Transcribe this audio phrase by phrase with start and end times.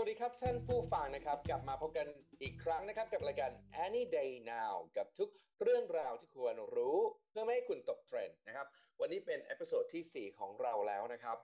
[0.00, 2.06] สวัสดีครับท่านผู้ฟังนะครับ กลับมาพบกัน
[2.42, 3.50] อีกครั้งนะครับ กับรายการ
[3.84, 5.28] Any Day Now กับทุก
[5.62, 6.98] เรื่องราวที่ควรรู้
[7.30, 8.66] เพื่อไม่ให้คุณตกเทรนด์นะครับ
[9.00, 11.36] วันนี้เป็น episode ที่ 4 ของเราแล้วนะครับ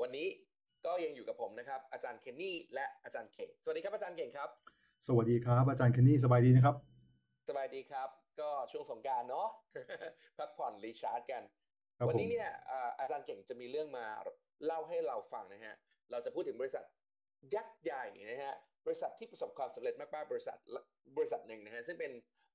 [0.00, 0.26] วันนี้
[0.86, 4.48] ก็ยังอยู่กับผมนะครับ อาจารย์เคนนี่และอาจารย์เก่งสวัสดีครับอาจารย์เก่งครับ
[5.06, 6.76] สวัสดีครับ อาจารย์เคนนี่สบายดีนะครับ
[7.48, 8.08] สบายดีครับ
[8.40, 9.48] ก็ช่วงสงกรานต์เนาะ
[10.38, 11.42] พักผ่อน recharge กัน
[11.98, 14.04] ครับวันนี้ผมเนี่ยอ่าอาจารย์เก่งจะมีเรื่องมา
[14.66, 15.76] เล่าให้เราฟังนะฮะ
[16.10, 16.84] เราจะพูดถึงบริษัท
[17.54, 18.54] ยักษ์ใหญ่นะฮะ
[18.86, 20.56] บริษัทที่ประสบความสำเร็จมากๆบริษัท
[21.16, 22.12] บริษัทหนึ่งนะฮะซึ่งเป็น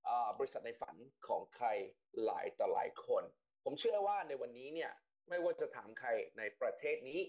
[0.07, 0.95] อ่าบริษัทในฝัน
[1.27, 1.67] ของใคร
[2.23, 3.23] หลายต่อหลายคน
[3.65, 4.91] ผมเชื่อว่าในวันนี้เนี่ย
[5.29, 7.19] ไม่ว่าจะถามใครในประเทศนี้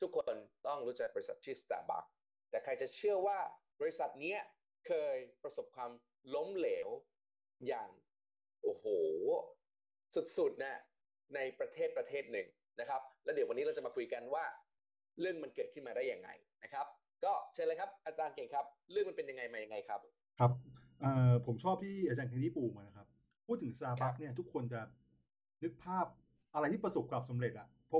[0.00, 0.34] ทุกคน
[0.66, 2.10] ต้องรู้จักบริษัทชื่อ Starbucks
[2.50, 3.38] แต่ใครจะเชื่อว่า
[3.80, 4.40] บริษัทเนี้ย
[4.86, 5.90] เคยประสบความ
[6.34, 6.88] ล้มเหลว
[7.66, 7.90] อย่าง
[8.62, 8.84] โอ้โห
[10.38, 10.80] สุดๆนะ
[11.34, 12.48] ในประเทศประเทศหนึ่ง
[12.80, 14.44] นะครับ แล้วเดี๋ยววันนี้เราจะมาคุยกันว่า
[15.20, 16.30] เรื่องมันเกิดขึ้นมาได้ยังไง
[16.62, 16.86] นะครับ
[17.24, 20.00] ก็เชิญเลยครับ อาจารย์เก่งครับ เรื่องมันเป็นยังไงมายังไงครับ
[20.38, 20.52] ครับ
[21.00, 23.06] เอ่อผมชอบที่อาจารย์เคนนี่ปูมานะครับ
[23.46, 24.80] พูดถึงซาครับับกเนี่ยทุกคนจะ
[25.62, 26.06] นึกภาพ
[26.54, 27.98] อะไรที่ประสบความสำเร็จอะพอ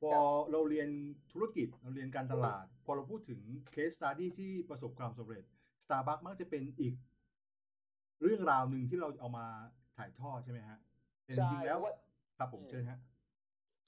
[0.00, 0.88] พอครับเราเรียน
[1.32, 3.40] ธุรกิจเราเรียนการตลาด พอเราพูดถึง
[3.72, 5.44] เคส s ต u d y ที่ประสบความสำเร็จ
[5.86, 6.94] Starbucks มักจะเป็นอีก
[8.22, 9.46] เรื่องราวหนึ่งที่เราเอามา
[9.96, 10.78] ถ่ายทอดใช่ไหมฮะ
[11.24, 11.94] แต่จริงๆแล้วเพราะว่า
[12.38, 12.98] ครับผมอืมเชิญฮะ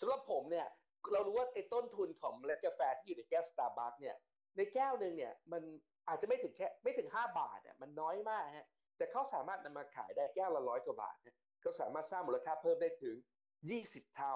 [0.00, 0.66] สำหรับผมเนี่ย
[1.12, 4.16] เรารู้ว่าไอ้ต้นทุนของเมล็ดกาแฟที่อยู่ในแก้ว Starbucks เนี่ย
[4.56, 5.62] ในแก้วหนึ่งเนี่ยมัน
[6.08, 13.16] อาจจะไม่ถึงแค่ไม่ถึง 5 บาทอะมันน้อยมากฮะแต่เขาสามารถนำมาขายได้แก้วละร้อยกว่าบาทฮะเขาสามารถสร้างมูลค่าเพิ่มได้ถึง
[13.66, 14.34] 20 เท่า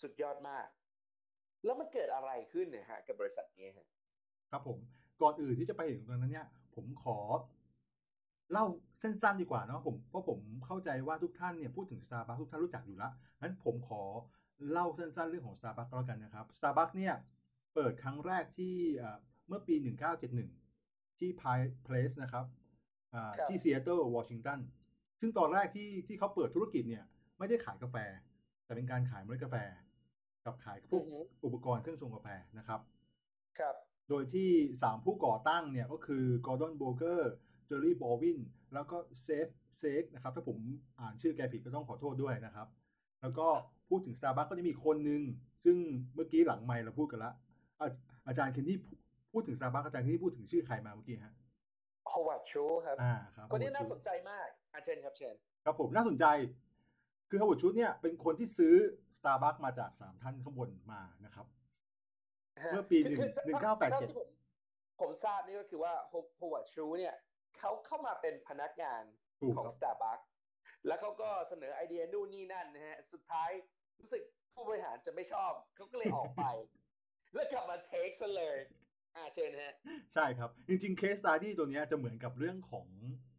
[0.00, 0.66] สุดยอดมาก
[1.64, 3.86] แล้วมันเกิดอะไรขึ้นเนี่ยฮะกับบริษัทนี้ฮะ
[4.50, 4.78] ครับผม
[5.22, 7.18] ก่อนอื่นที่จะไปถึงตรงนั้นเนี่ย ผมขอ
[8.52, 8.64] เล่า
[9.02, 14.02] สั้นๆดีกว่าเนาะผมเพราะผมเข้าใจว่าทุกท่านเนี่ยพูดถึง Starbucks ทุกท่านรู้จักอยู่ล้วงั้นผมขอ
[14.70, 17.14] เล่าสั้นๆเรื่องของ Starbucks ก็แล้วกันนะครับ Starbucks เนี่ย
[17.74, 18.76] เปิดครั้งแรกที่
[19.46, 19.74] เอ่อเมื่อปี
[20.42, 22.44] 1971 ที่ Pie Place นะครับ
[23.14, 24.58] อ่าครับที่ซีแอตเทิลวอชิงตัน
[25.20, 27.04] ซึ่งตอนแรกที่ที่เขาเปิดธุรกิจเนี่ย
[27.38, 27.96] ไม่ได้ขายกาแฟ
[28.64, 29.56] แต่เป็นการขายเมล็ดกาแฟ
[30.44, 32.28] กับขายพวกอือฮึอุปกรณ์เครื่องชงกาแฟ
[32.58, 32.80] นะครับ
[33.58, 33.74] ครับ
[34.08, 34.50] โดยที่
[34.80, 38.38] 3ผู้ก่อตั้งเนี่ยก็คือ Gordon Bowker Jerry Baldwin
[38.74, 39.48] แล้วก็ Zev
[39.78, 40.58] Siegl นะครับ ถ้าผม
[41.00, 42.68] อ่านชื่อแกผิดก็ต้องขอโทษด้วยนะครับ
[43.22, 43.48] แล้วก็
[43.88, 45.22] พูดถึง Starbucks ก็จะมีคนหนึ่ง
[45.64, 45.76] ซึ่ง
[46.14, 47.32] เมื่อกี้หลังไมค์เราพูดกันละ
[47.80, 47.88] อา
[48.26, 48.78] อาจารย์เคนนี่
[49.34, 51.34] พูพูดถึง Starbucks อาจารย์เคนนี่พูดถึงชื่อใครมาเมื่อกี้ฮะ
[52.10, 55.34] ฮาวาดชูครับอ่าครับคนนี้น่า Howard สน Schultz ใจมากอาเชิญครับเชิญ
[55.64, 56.26] ครับผมน่าสนใจ
[57.30, 58.74] คือ Howard Schultz เนี่ยเป็นคนที่ซื้อ
[59.18, 61.46] Starbucks มาจาก3ท่านข้างบนมานะครับ
[62.72, 64.28] เมื่อปีคือคือหนึ่งถ้เก้าแปดเจ็ดท่ที่ผม
[65.00, 65.92] ผมทราบนี่ก็คือว่า
[66.36, 67.14] โฮวาดชูเนี่ย
[67.58, 69.02] เขาเข้ามาเป็นพนักงาน
[69.40, 70.24] ถูกของครับ Starbucks
[70.86, 73.50] แล้วเขาก็เสนอไอเดียนู่นนี่นั่นนะฮะ สุดท้าย
[74.00, 74.22] รู้สึก
[74.54, 76.44] ผู้บริหารจะไม่ชอบ เขาก็เลยออกไป
[77.34, 78.58] แล้วกลับมา take ซะเลย
[79.16, 79.72] อ่าเชิญฮะ
[80.14, 82.86] ใช่ครับ จริงๆ case study ตัวเนี้ยจะเหมือนกับเรื่องของ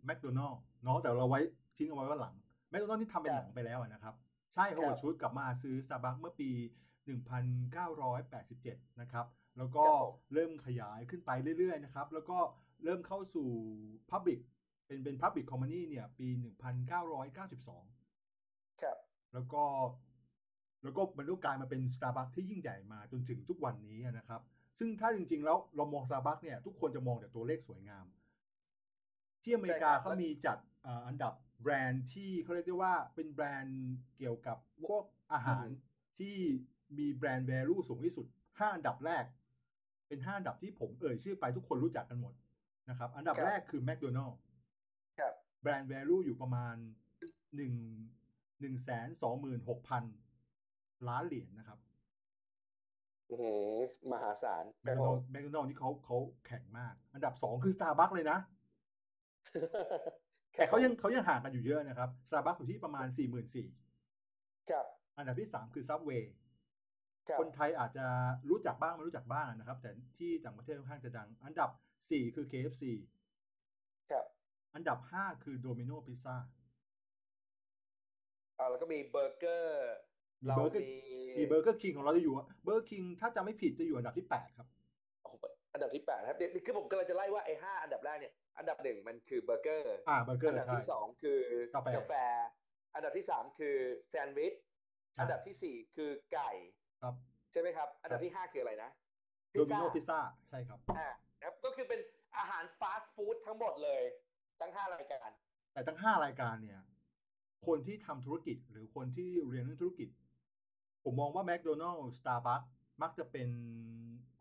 [0.06, 1.40] แม d โดนัล s เนาะแต่เราไว้
[1.78, 2.36] ทิ้งเอาไว้ว่าหลัง
[2.70, 4.16] แม d โดนัล s ที่ทำเป็นครับหนังไปแล้วอะนะครับ
[4.54, 6.50] ใช่ฮ w ว r d ชูดกลับมาซื้อ Starbucks เมื่อปี
[7.36, 9.26] 1987 นะครับ
[9.58, 12.38] แล้วก็ครับผมเริ่มขยายขึ้นไปเรื่อยๆ นะครับ แล้วก็
[12.84, 13.50] เริ่มเข้าสู่
[14.12, 14.40] Public
[14.88, 16.28] เป็นเป็น Public Company เนี่ยปี
[17.14, 18.98] 1992 ครับ
[19.34, 19.64] แล้วก็
[20.84, 24.42] แล้วก็มันก็กลายมาเป็น Starbucks ที่ยิ่งใหญ่มาจนถึงทุกวันนี้นะครับ
[24.80, 28.06] ซึ่งถ้าจริง ๆ แล้วเรามอง Starbucks เนี่ยทุกคนจะมองแต่ตัวเลขสวยงาม
[29.44, 33.84] ที่อเมริกาใช่ครับเขามีจัดเอ่ออันดับแบรนด์ที่เขาเรียกได้ว่าเป็นแบรนด์
[34.18, 34.58] เกี่ยวกับ
[34.90, 35.04] พวก
[35.34, 36.38] อาหารอืมที่
[36.98, 39.26] มีแบรนด์ value สูงที่สุด5อันดับแรก
[40.08, 42.34] เป็น5อันดับที่ผมเอ่ยชื่อไปทุกคนรู้จักกันหมด
[42.90, 44.40] นะครับ อันดับแรกคือ McDonald's
[45.20, 46.76] ครับแบรนด์ value อยู่ประมาณ
[47.56, 47.74] หนึ่ง
[48.62, 50.04] หนึ่งแสนสองหมื่นหกพัน
[51.08, 51.80] ล้านเหรียญนะครับ
[53.30, 53.74] อื้อหือ
[54.12, 58.38] มหาศาลแมคโดนัลแมคโดนัลนี่เขาเขาแข่งมาก อันดับสองคือ Starbucks เลยนะ
[60.58, 63.68] แต่เขายังเขายังห่างกันอยู่เยอะนะครับ Starbucks อยู่ที่ประมาณสี่หมื่นสี่
[64.70, 64.86] ครับ
[65.18, 66.24] อันดับที่สามคือ Subway
[67.28, 68.06] ครับคนไทยอาจจะ
[68.50, 71.70] รู้จักบ้างไม่รู้จักบ้างนะครับ แต่ที่ต่างประเทศค่อนข้างจะดัง อันดับ
[72.12, 72.84] สี่คือ KFC
[74.12, 74.26] ครับ
[74.76, 76.36] อันดับห้าคือ Domino Pizza
[78.58, 80.15] อ่าแล้วก็มีเบอร์เกอร์มี
[80.48, 80.96] เราเบอร์เกอร์มี
[81.38, 82.34] มีเบอร์เกอร์คิงของเราจะอยู่
[82.64, 84.68] เบอร์คิงถ้าจำไม่ผิดจะอยู่อันดับที่แปดครับ
[85.24, 85.34] โอ้โห
[85.74, 91.40] อันดับที่แปดครับเดี๋ยวคือผมกำลังจะไล่ว่าไอ้ห้าอันดับแรกเนี่ยอันดับหนึ่งมันคือเบอร์เกอร์อ่าเบอร์เกอร์อันดับใช่ที่สองคือ
[91.74, 92.14] กาแฟกาแฟ
[92.96, 93.76] อันดับที่สามคือ
[94.10, 94.54] แซนด์วิช
[95.14, 96.52] ใช่อันดับที่สี่คือไก่
[97.02, 97.16] ครับ
[97.52, 98.90] ใช่ไหมครับ อันดับที่ห้าคืออะไรนะ
[99.52, 101.10] โดมิโนพิซซ่าใช่ครับอ่า
[101.40, 102.00] นะครับก็คือเป็น
[102.38, 104.02] อาหารฟาสต์ฟู้ดทั้งหมดเลย
[104.62, 105.30] ทั้งห้ารายการ
[105.74, 106.80] แต่ทั้งห้ารายการเนี่ย
[107.68, 110.10] คนที่ทำธุรกิจหรือคนที่เรียนเรื่องธุรกิจ
[111.06, 112.68] ผมมองว่าแม d โดนัล s ์ Starbucks
[113.02, 113.50] มักจะเป็น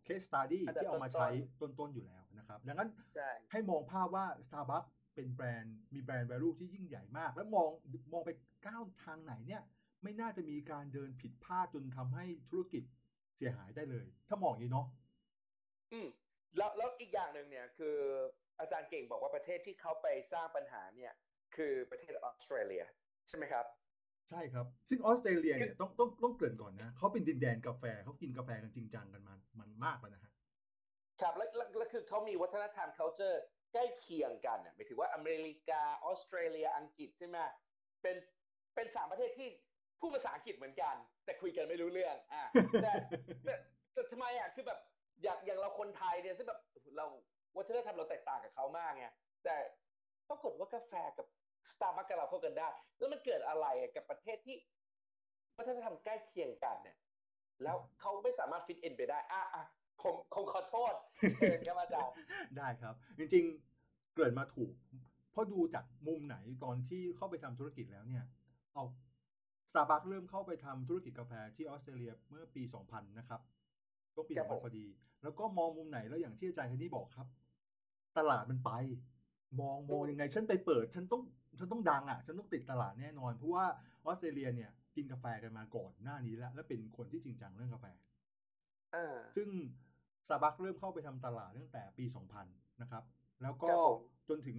[0.06, 1.28] case study อันดับที่เอามาต้นๆใช้
[1.60, 7.68] ต้นๆอยู่แล้วนะครับ ดังนั้นใช่ให้มองภาพว่า Starbucks เป็นแบรนด์มีแบรนด์ value ที่ยิ่งใหญ่มาก แล้วมอง
[8.12, 8.30] มองไป
[8.66, 9.62] ก้าวทางไหนเนี่ย
[10.02, 12.82] ไม่น่าจะมีการเดินผิดพลาดจนทำให้ธุรกิจ
[13.36, 14.86] เสียหายได้เลย ถ้ามองอย่างนี้เนาะ
[15.92, 16.08] อืม
[16.56, 17.96] แล้วแล้วอีกอย่างหนึ่งเนี่ย คือ
[18.60, 21.12] อาจารย์เก่งบอกว่าประเทศที่เขาไปสร้างปัญหาเนี่ย
[21.56, 22.84] คือประเทศออสเตรเลีย
[23.28, 23.66] ใช่ไหมครับ
[24.30, 30.32] ใช่ครับ ซึ่งออสเตรเลียเนี่ยต้องต้องต้องเกริ่นก่อนนะเขาเป็นดินแดนกาแฟเขากินกาแฟกันจริงจังกันมันมันมากแล้วนะฮะ
[31.20, 33.38] ครับแล้วแล้วแล้วคือเขามีวัฒนธรรม culture
[33.72, 37.38] ใกล้เคียงกันอะหมายถึงว่าอเมริกาออสเตรเลียอังกฤษใช่ไหม
[38.02, 38.16] เป็น
[38.74, 39.48] เป็นสามประเทศที่
[40.00, 40.94] พูดภาษาอังกฤษเหมือนกัน
[41.24, 42.42] แต่คุยกันไม่รู้เรื่องอะ
[42.82, 42.92] แต่
[43.44, 43.54] แต่
[43.92, 44.78] แต่ทำไมอะคือแบบ
[45.22, 46.60] อย่างอย่างเราคนไทยเนี่ยซึ่งแบบ
[46.96, 47.06] เรา
[47.56, 49.06] วัฒนธรรมเราแตกต่างกับเขามากไง
[49.44, 49.56] แต่
[50.28, 51.26] ปรากฏว่ากาแฟกับ
[51.72, 52.68] สตาร์บัคกับเราเข้ากันได้
[52.98, 54.56] แล้วมันเกิดอะไรอะกับประเทศที่
[55.56, 56.96] วัฒนธรรมใกล้เคียงกันเนี่ย
[57.62, 59.64] แล้วเขาไม่สามารถ fit in ไปได้ อะอะ
[60.02, 60.94] คงคงขอโทษ
[61.36, 62.14] เชิญครับอาจารย์
[62.56, 63.44] ได้ครับ จริง
[63.78, 64.72] ๆ เกริ่นมาถูก
[65.30, 68.24] เพราะดูจากมุมไหนตอนที่เข้าไปทำธุรกิจแล้วเนี่ย
[68.74, 68.84] เอา
[69.70, 73.40] สตาร์บัคเริ่มเข้าไปทำธุรกิจกาแฟที่ออสเตรเลียเมื่อปี 2000 นะครับ
[74.16, 74.86] ก็ปีครับผม2000พอดี
[75.22, 77.26] แล้วก็มองมุมไหนแล้วอย่างที่อาจารย์คนนี้บอกครับ
[78.18, 78.70] ตลาดมันไป
[79.60, 81.22] มองมองยังไง ฉันไปเปิด ฉันต้อง
[81.58, 83.64] ฉันต้องดังอะ ฉันต้องติดตลาดแน่นอน เพราะว่า
[84.04, 87.86] ออสเตรเลียเนี่ยกินกาแฟกันมาก่อนหน้านี้แล้ว และเป็นคนที่จริงจังเรื่องกาแฟ
[88.94, 89.48] อ่าซึ่ง
[90.28, 92.04] ซาบักเริ่มเข้าไปทำตลาดตั้งแต่ปี
[92.38, 93.04] 2000 นะครับ
[93.42, 94.56] แล้วก็ครับผมจนถึง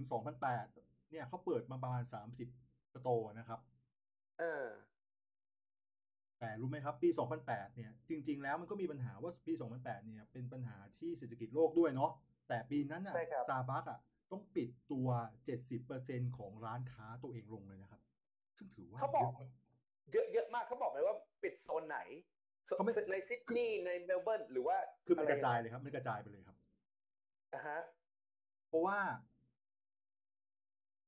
[0.54, 2.04] 2008 เนี่ยเขาเปิดมาประมาณ
[2.48, 3.60] 30 store นะครับ
[4.38, 4.66] เออ
[6.40, 7.08] แต่รู้ไหมครับ ปี
[7.42, 12.12] 2008 เนี่ย จริง ๆ แล้วมันก็มีปัญหาว่าปี 2008 เนี่ย เป็นปัญหาที่เศรษฐกิจโลกด้วยเนาะ
[12.48, 13.98] แต่ปีนั้นน่ะใช่ครับซาบักอะ
[14.32, 15.08] ต้องปิดตัว
[15.72, 18.02] 70%ของร้านค้าตัวเองลงเลยนะครับ
[18.56, 19.50] ซึ่งถือว่าเขาบอกเยอะ
[20.12, 21.98] เยอะเยอะมากเขาบอกไหมว่าปิดโซนไหน
[22.64, 24.76] โซเขาไม่ในซิดนีย์ในเมลเบิร์นหรือว่า
[25.06, 26.56] คือมันอกระจายเลยครับมันกระจายไปเลยครับ
[27.54, 27.80] อ่าฮะ
[28.68, 28.98] เพราะว่า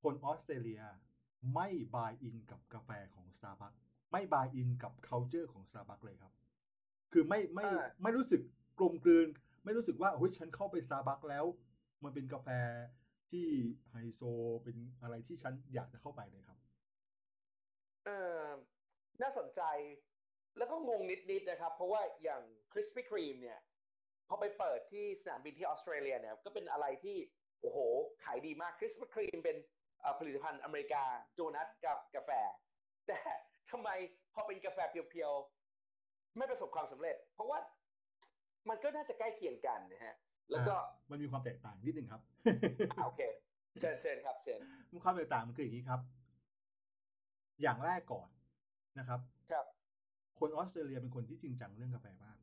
[0.02, 0.82] คนออสเตรเลีย
[1.54, 3.80] ไม่บายอินกับกาแฟของ Starbucks
[4.12, 6.32] ไม่บายอินกับ culture ของ Starbucks เลยครับ
[7.12, 8.40] คือไม่ไม่อ่าไม่รู้สึก
[8.78, 9.26] กลมกลืน
[9.64, 11.44] ไม่รู้สึกว่าเฮ้ยฉันเข้าไป Starbucks แล้ว
[12.04, 12.48] มันเป็นกาแฟ
[13.32, 13.48] ที่
[13.90, 14.22] ไฮโซ
[14.64, 16.58] เป็นอะไรที่ฉันอยากจะเข้าไปเลยครับ
[18.04, 18.10] เอ
[18.40, 18.44] อ
[19.22, 19.62] น่าสนใจ
[20.58, 22.42] แล้วก็งงนิดๆนะครับ เพราะว่าอย่าง
[22.72, 23.58] Krispy Kreme เนี่ย
[24.28, 27.16] พอไปเปิดที่สนามบินที่ออสเตรเลียเนี่ยก็เป็นอะไรที่
[27.60, 27.78] โอ้โห
[28.24, 29.56] ขายดีมาก Krispy Kreme เป็น
[30.18, 31.04] ผลิตภัณฑ์อเมริกา
[31.34, 32.30] โดนัทกับกาแฟ
[33.08, 33.18] แต่
[33.70, 33.88] ทำไม
[34.34, 35.32] พอเป็นกาแฟ pure
[35.84, 37.58] ๆ ไม่ประสบความสำเร็จ เพราะว่า
[38.68, 40.14] มันก็น่าจะใกล้เคียงกันนะฮะ
[40.50, 42.22] แล้วก็อ่ามันมีความแตกต่างนิดนึงครับ
[42.92, 43.20] อ่าโอเค
[43.80, 44.60] เชิญเชิญครับเชิญ
[45.04, 46.00] ความแตกต่างมันคืออย่างนี้ครับ
[47.62, 48.28] อย่างแรกก่อน
[48.98, 49.20] นะครับ
[49.52, 49.66] ครับ
[50.38, 52.38] คนออสเตรเลียเป็นคนที่จริงจังเรื่องกาแฟมาก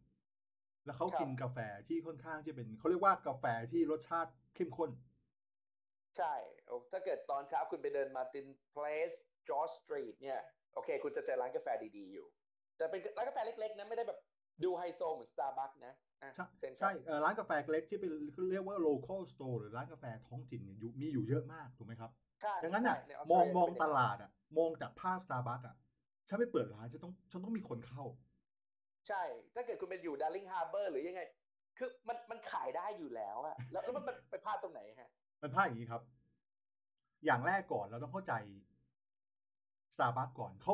[0.86, 1.58] แล้วเขาครับกินกาแฟ
[1.88, 4.90] ที่ค่อนข้างจะเป็นเขาเรียกว่ากาแฟที่รสชาติเข้มข้น
[6.18, 6.34] ใช่
[6.66, 9.12] โอ้ถ้าเกิดตอนเช้าคุณไปเดิน Martin Place
[9.50, 10.40] George Street เนี่ย
[10.74, 11.68] โอเค คุณจะเจอร้านกาแฟ
[11.98, 12.28] ดีๆอยู่
[12.78, 14.20] แต่เป็นร้านกาแฟเล็กๆนะไม่ได้แบบ
[14.64, 15.94] ดูไฮโซเหมือนสตาร์บัคนะ
[16.24, 18.12] อะใช่เชิญครับใช่เอ่อร้านกาแฟเล็กที่เป็น
[18.52, 25.76] เรียกว่า local store หรือร้านกาแฟท้องถิ่นเนี่ยอยู่มีอยู่เยอะมากถูกไหมครับใช่ดังนั้นอะใช่ในออสมเตรองเลียมองเป็นตย่นั้นลาดอะ มองจากภาพ Starbucks อะ
[26.28, 28.04] ฉันไม่เปิดร้านฉันต้องฉันต้องมีคนเข้า
[29.08, 29.24] ใช่
[29.56, 31.22] ถ้าเกิดคุณเป็นอยู่ดาร์ลิงฮาร์เบอร์หรือยังไง
[31.78, 35.10] คือมันมันขายได้อยู่แล้วอะแล้วแล้วมันมันไปพลาดตรงไหนฮะ
[35.42, 36.02] มันพลาดอย่างนี้ครับ
[37.26, 38.34] อย่างแรกก่อนเราต้องเข้าใจ
[39.96, 40.74] Starbucks ก่อนเขา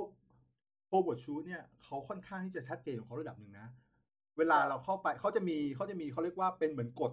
[0.92, 3.68] โ o บ r ชูเนี่ยเขาค่อนข้างที่จะชัดเจนของเขาระดับหนึ่งนะ
[4.38, 7.12] เวลาเราเข้าไปเขาจะมีเขาจะมีเขาเรียกว่าเป็นเหมือนกฎ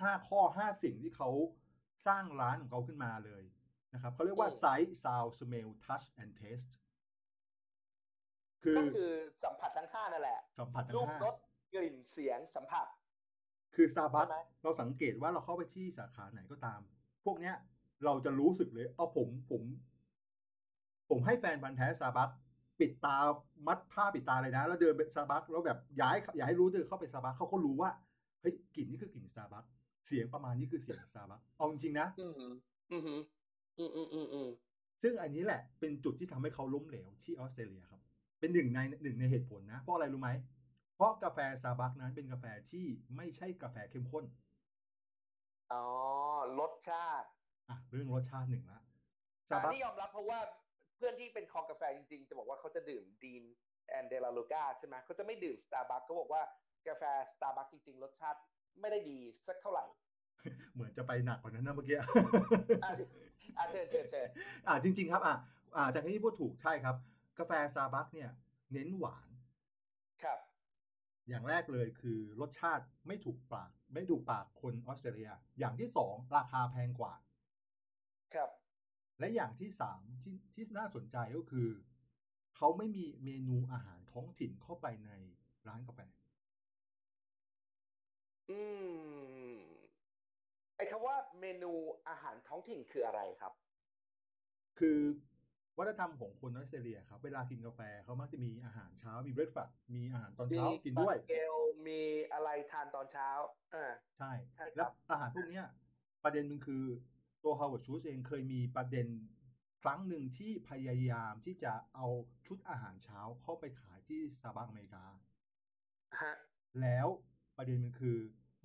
[0.00, 1.30] ห้าข้อห้าสิ่งที่เขา
[2.06, 3.42] สร้างร้านของเขาขึ้นมาเลย
[3.94, 6.70] นะครับเขาเรียกว่าอืม sight sound smell touch and taste
[8.62, 9.10] คือก็คือ
[9.44, 11.34] สัมผัสทั้งห้านั่นแหละ สัมผัสทั้รูงปห้ารส
[11.74, 12.86] กลิ่นเสียงสัมผัส
[13.74, 16.80] คือซาบัใช่ไหมเราสังเกตว่าเราเข้าไปที่สาขาไหนก็ตาม
[17.24, 17.56] พวกเนี้ย
[18.04, 19.62] เราจะรู้สึกเลย เอาผมผม
[21.08, 22.30] ผมให้แฟนพันธ์แท้ซาบัก
[22.80, 23.16] ปิดตา
[23.66, 27.90] มัดผ้าปิดตาเลยนะ แล้วเดินไปซาบักแล้วแบบย้ายย้ายรู้เดินเข้าไปซาบักเขาก็รู้ว่า
[28.40, 29.64] เฮ้ยกลิ่นนี่คือกลิ่นซาบัก
[30.06, 32.54] เสียงประมาณนี้คือเสียงซาบักเอาจริงๆนะอืมอืม
[32.90, 33.20] อืม
[33.78, 34.48] อืมอืมอืมอืม
[35.02, 38.00] ซึ่งอันนี้แหละเป็นจุดที่ทำให้เขาล้มเหลวที่ออสเตรเลียครับ
[38.40, 40.30] เป็นหนึ่งในหนึ่งในเหตุผลนะ เพราะอะไรรู้ไหม
[40.96, 44.24] เพราะกาแฟซาบักนั้นเป็นกาแฟที่ไม่ใช่กาแฟเข้มข้น
[45.72, 45.84] อ๋อ
[46.58, 47.28] รสชาติ
[47.68, 48.80] อะเรื่องรสชาติหนึ่งละ
[49.50, 53.44] ซาอันบักนี้ยอมรับเพราะว่าเพื่อนที่เป็นคอกาแฟจริงๆ จะบอกว่าเขาจะดื่มดีน
[53.88, 56.42] แอนเดลาลูกาใช่ไหมเขาจะไม่ดื่มสตาร์บัคเขาบอกว่า
[56.88, 57.02] กาแฟ
[57.34, 58.40] สตาร์บัคจริง ๆ รสชาติ
[58.80, 59.84] ไม่ได้ดีสักเท่าไหร่
[60.74, 62.06] เหมือนจะไปหนักกว่านั้นนะเมื่อกี้อะ
[63.58, 64.28] อะเชิญเชิญเชิญ
[64.68, 65.34] อ่าจริง ๆ ครับอ่า
[65.76, 66.96] อ่าจากที่พูดถูกใช่ครับ
[67.38, 68.30] กาแฟซาบักเนี่ย
[68.72, 69.28] เน้นหวาน
[70.22, 70.38] ครับ
[71.28, 77.14] อย่างแรกเลยคือรสชาติไม่ถูกปาก ไม่ถูกปากคนออสเตรเลีย อย่างที่สองราคาแพงกว่า
[78.34, 78.50] ครับ
[79.24, 81.68] และอย่างที่สามที่ที่น่าสนใจก็คือ
[82.56, 85.10] เขาไม่มีเมนูอาหารท้องถิ่นเข้าไปใน
[85.68, 86.00] ร้านกาแฟ
[88.50, 88.60] อื
[89.54, 89.58] ม
[90.76, 91.72] ไอ้คำว่าเมนู
[92.08, 93.52] อาหารท้องถิ่นคืออะไรครับ
[94.78, 94.98] คือ
[95.78, 101.54] วัฒนธรรมของคนออสเตรเลียครับ เวลากินกาแฟเขามักจะมีอาหารเช้ามีเบรคฟาสต์มีอาหารตอนมีเช้ากินด้วยเกล
[101.88, 102.00] มี
[102.32, 103.28] อะไรทานตอนเช้า
[103.74, 105.66] อ่าใช่ใช่ครับแล้วอาหารพวกเนี้ย
[106.24, 106.84] ประเด็นมันคือ
[107.44, 109.08] ตัว Howard Schultz เองเคยมีประเด็น
[109.82, 112.06] ครั้งหนึ่งที่พยายามที่จะเอา
[112.46, 115.04] ชุดอาหารเช้าเข้าไปขายที่สตาร์บัคอเมริกา
[116.20, 116.34] ฮะ
[116.82, 117.08] แล้ว
[117.56, 118.16] ประเด็นมันคือ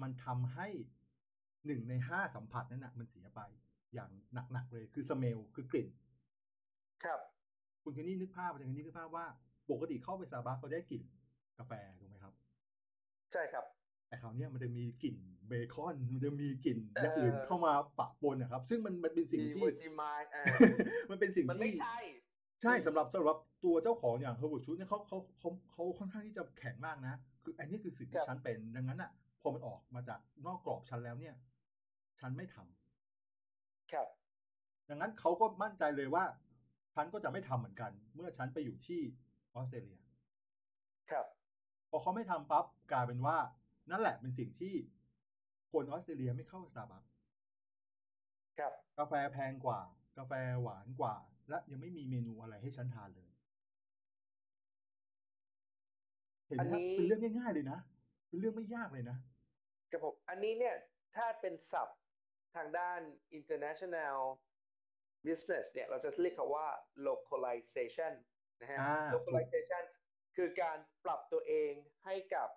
[0.01, 0.67] มันทำให้
[1.65, 3.41] หนึ่งในห้าสัมผัสนั้นนะมันเสียไป
[3.93, 4.12] อย่าง
[4.51, 5.88] หนักๆเลยคือ smell คือกลิ่น
[7.03, 7.19] ครับ
[7.83, 9.25] คุณเคนนี่นึกภาพอาจารย์เคนนี่นึกภาพว่า
[9.71, 11.03] ปกติเข้าไปสตาร์บัคก็ได้กลิ่น
[11.59, 12.33] กาแฟถูกไหมครับ
[13.31, 13.65] ใช่ครับ
[14.09, 15.15] แต่คราวเนี้ยมันจะมีกลิ่น
[15.47, 20.43] เบคอน มันจะมีกลิ่นอย่างอื่นเออเข้ามาปะปนนะครับ ซึ่งมันมันเป็นสิ่งมีที่เวอร์จิมายอ่า
[21.09, 21.99] มันเป็นสิ่งมันที่ไม่ใช่
[22.61, 27.13] ใช่สำหรับสำหรับตัวเจ้าของอย่างเฮอร์เวิร์ดชูเนี่ยเขาเขาเขาเขาค่อนข้างที่จะแข็งมากนะ
[27.43, 29.11] คืออันนี้คือสิ่งคที่รับฉันเป็นดังนั้นอะ
[29.41, 31.35] พอมันออกมาจากนอกกรอบฉันแล้วเนี่ย
[32.19, 34.07] ฉันไม่ทำครับ
[34.89, 36.23] ดังนั้นเขาก็มั่นใจเลยว่า
[36.95, 39.01] ฉันก็จะไม่ทำเหมือนกัน เมื่อฉันไปอยู่ที่
[39.55, 39.99] ออสเตรเลีย
[41.11, 41.25] ครับ
[41.89, 43.37] พอเขาไม่ทำปั๊บกลายเป็นว่า
[43.91, 44.74] นั่นแหละเป็นสิ่งที่
[45.72, 47.03] คนออสเตรเลียไม่เข้าสตาร์บัค
[48.60, 49.81] ครับกาแฟแพงกว่า
[50.17, 51.15] กาแฟหวานกว่า
[51.50, 53.29] และยังไม่มีเมนูอะไรให้ฉันทานเลย
[56.48, 57.79] เห็นไหมอันฮะนี้เป็นเรื่องง่ายๆเลยนะ
[58.27, 59.17] เป็นเรื่องไม่ยากเลยนะ
[59.91, 60.75] กับผมอันนี้เนี่ย
[61.15, 62.00] ถ้าเป็นศัพท์
[62.55, 63.01] ทางด้าน
[63.38, 64.17] international
[65.25, 66.67] business เนี่ย เราจะเรียกคำว่า
[67.08, 68.13] localization
[68.62, 69.84] นะฮะอ่า localization
[70.36, 71.72] คือการปรับตัวเอง
[72.05, 72.50] ให้กับ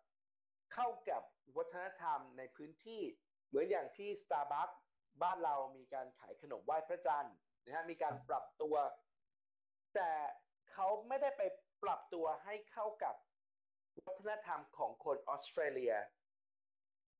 [0.73, 1.23] เข้ากับ
[1.57, 3.03] วัฒนธรรมในพื้นที่
[3.49, 4.77] เหมือนอย่างที่ Starbucks
[5.23, 8.75] บ้านเรามีการขายขนมไหว้พระจันทร์นะฮะมีการปรับตัว
[9.95, 10.11] แต่
[10.73, 11.43] เขาไม่ได้ไป
[11.83, 13.15] ปรับตัวให้เข้ากับ
[14.07, 15.95] วัฒนธรรมของคนออสเตรเลีย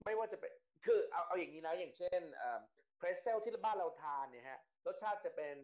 [0.05, 0.53] ไม่ว่าจะเป็น
[0.85, 2.21] คือเอาเอาอย่างนี้นะอย่างเช่น
[2.97, 5.55] pretzel ที่บ้านเราทานเนี่ยฮะรสชาติจะเป็น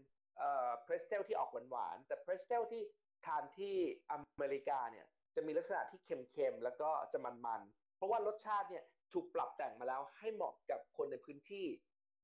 [0.83, 2.83] pretzel ที่ออกหวานๆแต่ pretzel ที่
[3.27, 3.77] ทานที่
[4.11, 11.67] อเมริกาเนี่ย จะมีลักษณะที่เค็มๆแล้วก็จะมันๆ เพราะว่ารสชาติเนี่ยถูกปรับแต่งมาแล้วให้เหมาะกับคนในพื้นที่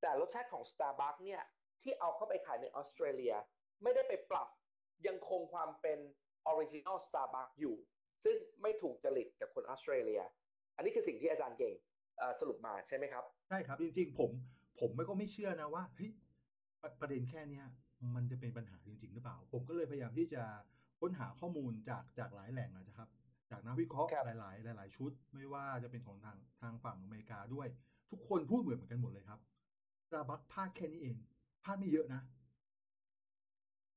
[0.01, 1.43] แต่รสชาติของ Starbucks เนี่ย
[1.83, 3.35] ที่เอาเข้าไปขายในออสเตรเลีย
[3.83, 4.49] ไม่ได้ไปปรับ
[5.07, 5.99] ยังคงความเป็น
[6.47, 7.77] original Starbucks อยู่
[8.25, 10.23] ซึ่งไม่ถูกจริตกับคนออสเตรเลีย
[10.77, 11.75] อันนี้คือสิ่งที่อาจารย์เก่ง
[12.41, 14.31] สรุปมาใช่ไหมครับ ใช่ครับ จริง ๆ ผม
[14.81, 16.11] ผมไม่ก็ไม่เชื่อนะว่าเฮ้ย
[16.83, 17.67] ประประเด็นแค่เนี้ย
[18.17, 20.43] มันจะเป็นปัญหาจริง ๆ หรือเปล่า ผมก็เลยพยายามที่จะ
[21.01, 23.09] ค้นหาข้อมูลจากจากหลายแหล่งนะครับ
[23.51, 27.69] จากนักวิเคราะห์ครับหลาย ๆ หลาย ๆ ชุด ไม่ว่าจะเป็นของทางทางฝั่งอเมริกาด้วย
[28.11, 29.41] ทุกคนพูดเหมือนกันหมดเลยครับ
[30.07, 31.17] สตาร์บัคพลาดแค่นี้เอง
[31.65, 32.21] พลาดไม่เยอะนะ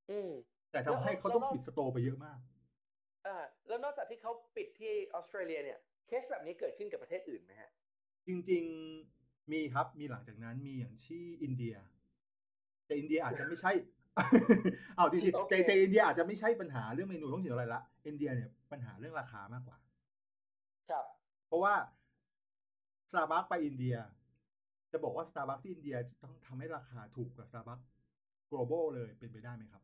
[0.10, 0.32] อืม
[0.72, 2.39] แต่ทำให้เขาแล้วต้องแล้วปิด store ไปเยอะมาก
[3.27, 3.38] อ่า
[3.68, 7.72] แล้วนอกจากที่เขาปิดที่ออสเตรเลียเนี่ย เคสแบบนี้เกิดขึ้นกับประเทศอื่นไหมฮะ
[8.27, 8.63] จริง
[9.08, 11.75] ๆ มีครับ มีหลังจากนั้นมีอย่างที่อินเดีย
[12.86, 13.72] แต่อินเดียอาจจะไม่ใช่
[14.98, 19.78] เอาจริงโอๆเคแต่แต่อินเดียอาจจะไม่ใช่ปัญหาเรื่องเมนูท้องถิ่นอะไรละอินเดียเนี่ยปัญหาเรื่องราคามากกว่า
[20.92, 21.06] ครับ
[21.48, 21.74] เพราะว่า
[23.10, 23.96] สตาร์บัคไปอินเดีย
[24.92, 27.80] จะบอกว่าสตาร์บัคที่อินเดียจะต้องทำให้ราคาถูกกว่าสตาร์บัค
[28.52, 29.82] global เลยเป็นไปได้ไหมครับ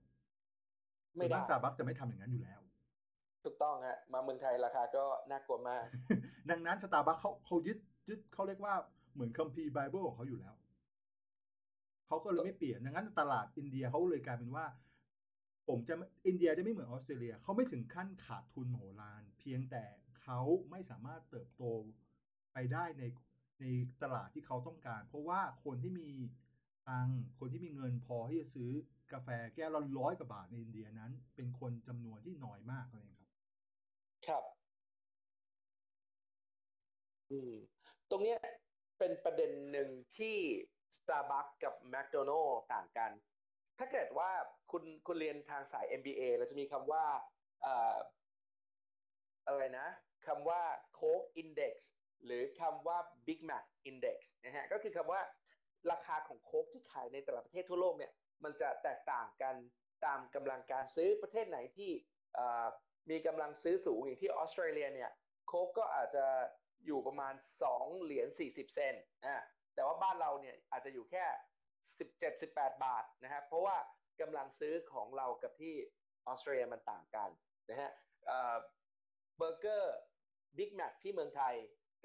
[1.17, 2.59] ไม่ได้สตาร์บัคจะไม่ทำอย่างนั้นอยู่แล้ว
[3.43, 5.85] ถูกต้องฮะมาเมืองไทยราคาก็น่ากลัวมาก
[6.49, 7.77] ดังนั้นสตาร์บัคเขาเขายึด
[8.09, 8.73] ยึดเขาเรียกว่า
[9.13, 10.53] เหมือนคัมภีร์ไบเบิลของเขาอยู่แล้ว
[12.13, 14.65] เขาก็เลยไม่เปลี่ยนดังนั้นตลาดอินเดียเขาเลยกลายเป็นว่า
[15.67, 19.83] ผมจะไม่อินเดียจะไม่เหมือนออสเตรเลียเขาไม่ถึงขั้นขาดทุนโหฬารเพียงแต่
[20.21, 20.39] เขา
[20.71, 21.63] ไม่สามารถเติบโต
[22.53, 23.03] ไปได้ใน
[23.61, 23.65] ใน
[24.03, 26.11] ตลาดที่เขาต้องการ เพราะว่าคนที่มี
[26.89, 28.71] ตังค์คนที่มีเงินพอที่จะซื้อ
[29.13, 33.33] กาแฟแก้วละร้อยกว่าบาทในอินเดียนั้น เป็นคนจำนวนที่น้อยมากเท่านั้นเอง
[34.27, 34.63] ครับ ครับ
[37.29, 37.53] อืม
[38.09, 38.39] ตรงเนี้ย
[38.99, 40.37] เป็นประเด็นหนึ่งที่
[41.03, 43.11] Starbucks กับ McDonald's ต่างกัน
[43.79, 44.29] ถ้าเกิดว่า
[44.71, 47.05] คุณคุณเรียนทางสาย MBA เราจะมีคำว่า
[47.61, 47.97] เอ่อ
[49.45, 49.87] อะไรนะ
[50.27, 50.61] คำว่า
[50.99, 51.75] Coke Index
[52.25, 55.21] หรือคำว่า Big Mac Index นะฮะก็คือคำว่า
[55.91, 58.11] ราคาของโค้กที่ขายในแต่ละประเทศทั่วโลกเนี่ย
[58.43, 59.55] มันจะแตกต่างกัน
[60.05, 61.91] ตามกำลังการซื้อประเทศไหนที่
[63.09, 65.11] มีกำลังซื้อสูงอย่างที่ออสเตรเลียเนี่ย
[65.47, 66.25] โค้กก็อาจจะ
[66.85, 67.33] อยู่ประมาณ
[67.69, 69.35] 2 เหรียญ40 เซนต์อ่า
[69.75, 71.25] แต่ว่าบ้านเราเนี่ยอาจจะอยู่แค่
[71.81, 73.75] 17 18 บาทนะครับเพราะว่า
[74.21, 75.75] กำลังซื้อของเรากับที่
[76.27, 77.29] ออสเตรเลียมันต่างกัน
[77.69, 77.91] นะฮะ
[79.37, 79.95] เบอร์เกอร์
[80.57, 81.55] บิ๊กแม c ที่เมืองไทย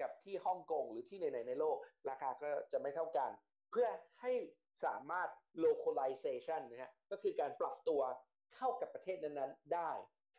[0.01, 1.77] กับที่ฮ่องกงหรือที่ไหนในโลก
[2.09, 3.29] ราคาก็จะไม่เท่ากัน
[3.71, 3.87] เพื่อ
[4.21, 4.33] ให้
[4.85, 5.29] สามารถ
[5.65, 8.01] localization นะฮะก็คือการปรับตัว
[8.55, 9.91] เข้ากับประเทศนั้นๆได้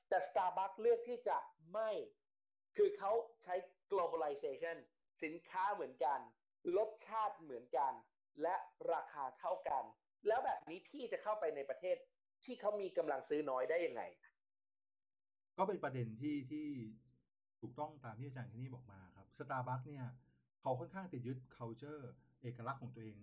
[0.09, 1.39] แต่ Starbucks เลือกที่จะ
[1.73, 1.91] ไม่
[2.77, 3.13] คือเขา
[3.45, 3.55] ใช้
[3.93, 4.77] globalization
[5.23, 6.19] สินค้าเหมือนกัน
[6.77, 7.93] รสชาติเหมือนกัน
[8.43, 8.57] และ
[8.93, 9.85] ราคาเท่ากัน
[10.29, 11.97] แล้วแบบนี้พี่จะเข้าไปในประเทศ
[12.45, 14.03] ที่เขามีกำลังซื้อน้อยได้ยังไง
[15.59, 16.67] ก็เป็นประเด็นที่ที่
[17.61, 20.05] ถูกต้องตามที่อาจารย์ที่นี่บอกมาครับสตาร์บัคเนี่ย
[20.61, 22.03] เขาค่อนข้างจะยึด culture
[22.43, 23.19] เอกลักษณ์ของตัวเอง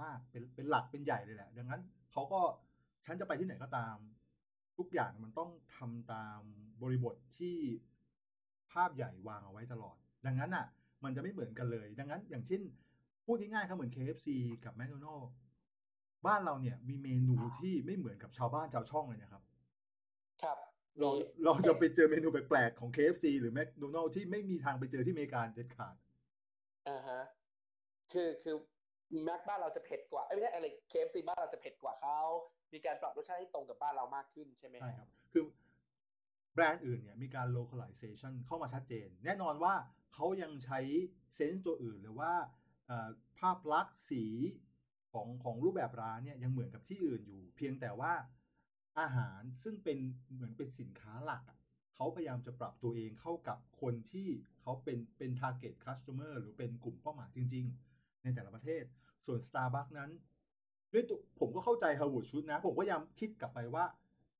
[0.00, 2.40] มากเป็นเป็นหลักเป็นใหญ่เลยแหละ ดังนั้นเขาก็
[3.04, 3.96] ฉันจะไปที่ไหนก็ตาม
[4.78, 6.40] ทุกอย่างมันต้องทำตาม
[6.82, 7.56] บริบทที่
[8.72, 10.66] ภาพใหญ่วางเอาไว้ตลอด ดังนั้นอะ
[11.04, 12.62] มันจะไม่เหมือนกันเลย ดังนั้น อย่างเช่น
[13.26, 14.28] พูดง่ายๆครับเหมือน KFC
[14.64, 15.30] กับ McDonald's
[16.26, 19.42] บ้านเราเนี่ยมีเมนูที่ไม่เหมือนกับชาวบ้านชาวช่องเลยนะครับ
[20.42, 20.58] ครับ
[20.98, 21.10] เรา
[21.44, 25.94] เราจะไปเจอเมนูแปลกๆของ KFC หรือ McDonald's ที่ไม่มีทางไปเจอที่อเมริกาเด็ดขาด
[26.88, 27.20] อ่าฮะ
[28.12, 28.56] คือคือ
[29.24, 32.20] แม็กบ้านเราจะเผ็ดกว่าเอ้ยไม่ใช่อะไร KFC บ้านเราจะเผ็ดกว่าเขา
[32.72, 35.44] มีการปรับรสชาติให้ตรงกับบ้านเรามากขึ้นใช่ไหมใช่ครับ คือ
[36.54, 39.74] แบรนด์อื่นเนี่ยมีการ localization เข้ามาชัดเจน แน่นอนว่า
[40.14, 40.80] เขายังใช้
[41.34, 42.32] sense ตัวอื่น หรือว่า
[43.38, 44.24] ภาพลักษณ์สี
[45.12, 48.12] ของของรูปแบบร้านเนี่ยยังเหมือนกับที่อื่นอยู่ เพียงแต่ว่า
[49.00, 49.98] อาหารซึ่งเป็น
[50.32, 51.42] เหมือนเป็นสินค้าหลัก
[51.94, 54.28] เขาพยายามจะปรับตัวเองเข้ากับคนที่
[54.62, 58.84] เขาเป็นเป็น target customer หรือเป็นกลุ่มเป้าหมายจริง ๆ ในแต่ละประเทศ
[59.26, 60.10] ส่วน Starbucks นั้น
[60.92, 61.04] ด้วย
[61.40, 63.84] ผมก็เข้าใจ Howard Schultz นะ ผมก็ยังคิดกลับไปว่า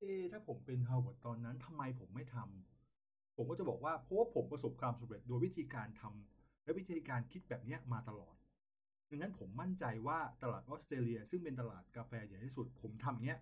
[0.01, 8.37] เอถ้าผมเป็น Howard ตอนนั้นทำไมผมไม่ทำผมก็จะบอกว่าเพราะว่าผมประสบความสำเร็จโดยวิธีการทำและวิธีการคิดแบบนี้มาตลอด
[9.11, 13.39] ดังนั้นผมมั่นใจว่าตลาดออสเตรเลีย ซึ่งเป็นตลาดกาแฟใหญ่ที่สุด ผมทำเนี้ย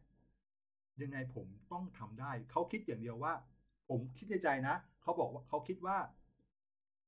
[1.02, 3.32] ยังไงผมต้องทำได้ เขาคิดอย่างเดียวว่า
[3.88, 5.96] ผมคิดในใจนะเขาบอกว่าเขาคิดว่า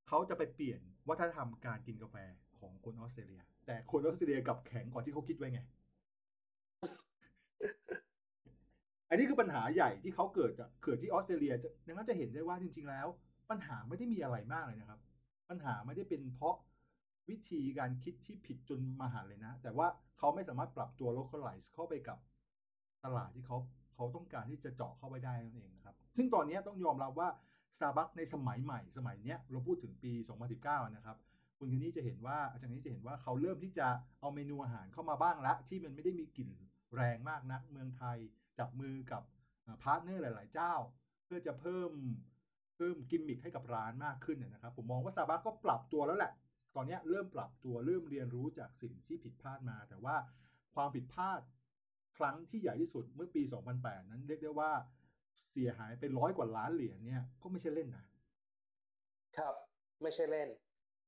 [0.08, 2.16] เขาจะไปเปลี่ยนวัฒนธรรมการกินกาแฟ
[2.58, 5.60] ของคนออสเตรเลีย แต่คนออสเตรเลียกลับแข็งกว่าที่เขาคิดไว้ไง
[9.08, 11.54] อันนี้คือปัญหาใหญ่ที่เขาเกิดจากเกิดที่ออสเตรเลีย
[11.86, 13.06] ดังนั้นจะเห็นได้ว่าจริง ๆ แล้ว
[13.50, 15.00] ปัญหาไม่ได้มีอะไรมากเลยนะครับ
[15.50, 16.56] ปัญหาไม่ได้เป็นเพราะ
[17.30, 19.86] วิธีการคิดที่ผิดจนมหันเลยนะ แต่ว่า
[20.18, 22.18] เขาไม่สามารถปรับตัว localize เข้าไปกับ
[23.04, 23.58] ตลาดที่เขา
[23.94, 27.28] เขาต้องการที่จะเจาะเข้าไปได้นั่นเองนะครับ ซึ่งตอนนี้ต้องยอมรับว่า
[27.76, 30.12] Starbucks ในสมัยใหม่ สมัยเนี้ยเราพูดถึงปี
[30.54, 31.16] 2019 นะครับ
[31.58, 33.86] คุณคนนี้จะเห็นว่าอาจารย์นี้จะเห็นว่าเขาเริ่มที่จะ
[34.20, 36.50] เอาเมนูอาหารเข้ามาบ้างละ ที่มันไม่ได้มีกลิ่น
[36.94, 38.18] แรงมากนัก เมืองไทย
[38.58, 39.22] จับมือกับ
[39.82, 40.74] partner หลาย ๆ เจ้า
[41.24, 41.90] เพื่อจะเพิ่ม
[42.76, 46.32] เพิ่มกิมมิคให้กับร้านมากขึ้นนะครับ ผมมองว่าซาบักก็ปรับตัวแล้วแหละ
[46.76, 50.16] ตอนนี้เริ่มปรับตัวเริ่มเรียนรู้จากสิ่งที่ผิดพลาดมา แต่ว่า
[50.74, 51.40] ความผิดพลาด
[52.16, 53.42] ครั้งที่ใหญ่ที่สุดเมื่อปี
[53.76, 54.72] 2008 นั้นเรียกได้ว่า
[55.50, 58.04] เสียหายไปร้อยกว่าล้านเหรียญเนี่ยก็ไม่ใช่เล่นนะ
[59.36, 59.54] ครับ
[60.02, 60.48] ไม่ใช่เล่น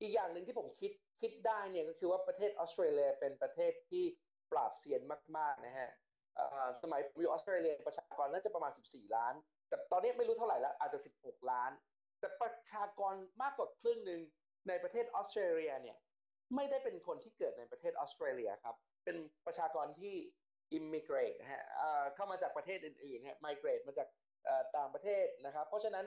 [0.00, 4.04] อีกอย่างหนึ่งที่ผมคิดคิดได้เนี่ยก็คือว่าประเทศออสเตรเลียเป็นประเทศที่
[4.50, 5.02] ปราบเซียน
[5.38, 5.90] มาก ๆ นะฮะ
[6.82, 9.34] สมัยผมอยู่ออสเตรเลียประชากรน่าจะประมาณ 14 ล้าน
[9.68, 11.70] แต่ตอนนี้ไม่รู้เท่าไหร่แล้วอาจจะ 16 ล้าน
[12.20, 14.20] แต่ประชากรมากกว่าครึ่งหนึ่ง
[14.68, 15.96] ในประเทศออสเตรเลียเนี่ย
[16.54, 20.14] ไม่ได้เป็นคนที่เกิดในประเทศออสเตรเลียครับ เป็นประชากรที่
[20.78, 21.62] immigrate นะฮะ
[22.14, 24.08] เข้ามาจากประเทศอื่นๆฮะ migrate มาจาก
[24.76, 26.06] ต่างประเทศนะครับ เพราะฉะนั้น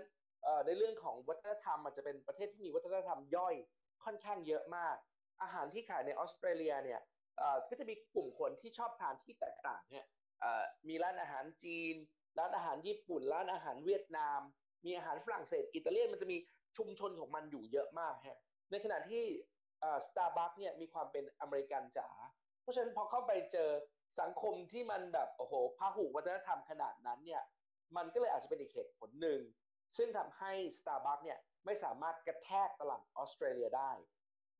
[0.65, 3.55] ในเรื่องของวัฒนธรรมมันจะเป็นประเทศที่มีวัฒนธรรมย่อย
[4.05, 4.95] ค่อนข้างเยอะมาก
[5.41, 7.01] อาหารที่ขายในออสเตรเลียเนี่ย
[7.69, 10.05] ก็จะมีกลุ่มคนที่ชอบทานที่แตกต่างเนี่ย
[10.87, 11.95] มีร้านอาหารจีน
[12.39, 14.39] ร้านอาหารญี่ปุ่น ร้านอาหารเวียดนาม
[14.85, 16.37] มีอาหารฝรั่งเศส อิตาเลียนมันจะมี
[16.77, 18.39] ชุมชนของมันอยู่เยอะมากฮะ
[18.71, 19.23] ในขณะที่
[20.07, 22.09] สตาร์บัคเนี่ยมีความเป็นอเมริกันจ๋า
[22.61, 23.69] เพราะฉะนั้นพอเข้าไปเจอ
[24.19, 27.43] สังคมที่มันแบบโอ้โหพหุวัฒนธรรมขนาดนั้นเนี่ย
[27.95, 29.39] มันก็เลยอาจจะเป็นอีกเหตุผลหนึ่ง
[29.97, 33.91] ซึ่งทำให้ Starbucks เนี่ยไม่สามารถกระแทกตลาดออสเตรเลียได้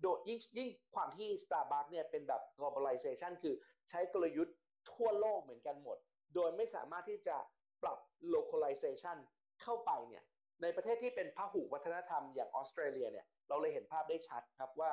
[0.02, 3.56] โดยยิ่งยิ่งความที่ Starbucks เนี่ยเป็นแบบ globalization คือ
[3.90, 4.56] ใช้กลยุทธ์
[4.92, 5.98] ทั่วโลกเหมือนกันหมด
[6.36, 7.38] โดยไม่สามารถที่จะ
[7.84, 7.98] ปรับ
[8.36, 9.18] localization
[9.62, 10.24] เข้าไปเนี่ย
[10.62, 14.92] ในประเทศที่เป็นพหุวัฒนธรรมอย่างออสเตรเลียเนี่ยเราเลยเห็นภาพได้ชัดครับว่า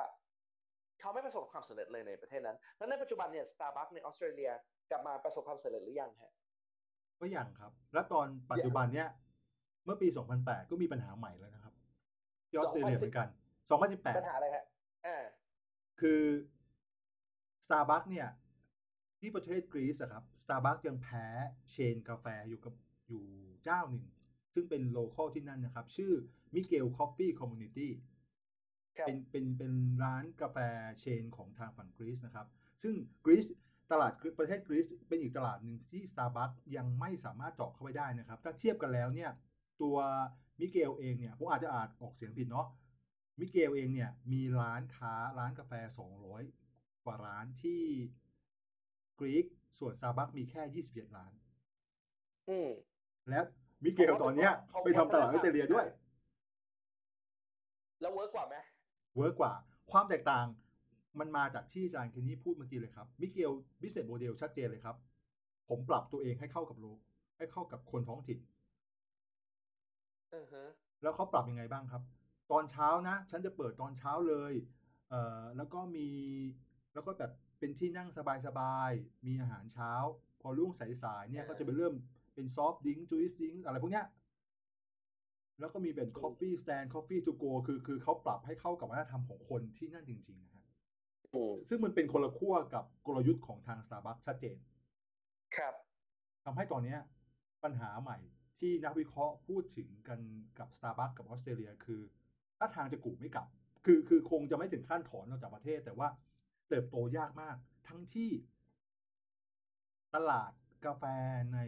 [0.99, 4.51] เขาไม่ประสบความสำเร็จเลยในประเทศนั้นแล้วในปัจจุบันเนี่ย Starbucks ในออสเตรเลีย
[4.89, 6.33] กลับมาประสบความสำเร็จหรือยังฮะ
[7.19, 9.07] ก็ยังครับ แล้วตอนปัจจุบันเนี้ย
[9.85, 10.07] เมื่อปี
[10.39, 11.73] 2008 ก็มีปัญหาใหม่แล้วนะครับ
[12.49, 13.27] ที่ออสเตรเลียเหมือนกัน
[13.71, 14.65] 2018 ปัญหาอะไรฮะ
[15.05, 15.23] อ่า
[16.01, 16.21] คือ
[17.65, 18.27] Starbucks เนี่ย
[19.19, 21.25] ที่ประเทศกรีซอะครับ Starbucks ยังแพ้
[21.71, 22.73] เชนกาแฟอยู่กับ
[23.07, 23.25] อยู่
[23.63, 24.05] เจ้าหนึ่ง
[24.53, 26.13] ซึ่งเป็นโลเคอลที่นั่นนะครับ ชื่อ
[26.53, 27.89] Miguel Coffee Community
[29.05, 30.57] เป็นเป็นเป็นร้านกาแฟ
[30.99, 32.47] เชนของทางฝั่งกรีซนะครับ
[32.83, 33.45] ซึ่งกรีซ
[33.91, 39.31] ตลาดประเทศกรีซเป็นอีกตลาดหนึ่งที่ Starbucks ยังไม่สามารถเจาะเข้าไปได้นะครับ ถ้าเทียบกันแล้วเนี่ย
[39.81, 39.97] ตัว
[40.59, 42.67] มิเกลเองเนี่ยผมอาจจะอ่านออกเสียงผิดเนาะ
[43.39, 45.73] มิเกลเองเนี่ยมีร้านค้าร้านกาแฟ
[46.39, 47.83] 200 กว่าร้านที่
[49.19, 49.45] กรีก
[49.79, 51.31] ส่วนซาบักมีแค่27ร้าน
[52.49, 52.69] อืม
[53.29, 53.39] และ
[53.83, 55.85] มิเกลตอนเนี้ยเขาไปทำตลาดออสเตรเลียด้วย
[58.01, 58.55] แล้ว work กว่าไหม
[59.15, 59.53] work กว่า
[59.91, 60.45] ความแตกต่าง
[61.19, 63.51] มันมาจากที่อาจารย์เคนนี่พูดเมื่อกี้เลยครับ มิเกล
[63.81, 64.95] business model ชัดเจนเลยครับ
[65.69, 66.97] ผมปรับตัวเองให้เข้ากับโลก
[67.37, 68.39] ให้เข้ากับคนท้องถิ่น
[70.33, 70.65] อือฮะ
[71.01, 72.01] แล้วเขาปรับยังไงบ้างครับ
[72.51, 74.53] ตอนเช้านะ ฉันจะเปิดตอนเช้าเลย
[75.09, 76.07] เอ่อแล้วก็มี
[76.93, 78.09] แล้วก็แบบ เป็นที่นั่ง
[78.45, 79.91] สบายๆ มีอาหารเช้า
[80.41, 80.71] พอรุ่ง
[81.03, 81.93] สายๆเนี่ยก็จะไปเริ่ม
[82.35, 84.05] เป็น soft drink juice drink อะไรพวกเนี้ย
[85.59, 90.65] แล้วก็มีเป็น coffee stand coffee to go คือคือเขาปรับให้เข้ากับวัฒนธรรมของคนที่นั่นจริง ๆ นะฮะ
[91.33, 94.57] อืมซึ่งมันเป็นคนละขั้วกับกลยุทธ์ของทาง Starbucks ชัดเจน
[95.55, 95.73] ครับ
[96.45, 96.99] ทำให้ตอนเนี้ย
[97.63, 98.17] ปัญหาใหม่
[98.59, 100.19] ที่นักวิเคราะห์พูดถึงกัน
[100.59, 102.01] กับ Starbucks กับออสเตรเลียคือ
[102.59, 103.47] ท่าทางจะกู่ไม่กลับ
[103.85, 106.07] คือคือคงจะไม่ถึงขั้นถอนออกจากประเทศ แต่ว่า
[106.69, 108.31] เติบโตยากมาก ทั้งที่
[110.15, 110.51] ตลาด
[110.85, 111.03] กาแฟ
[111.53, 111.59] ใน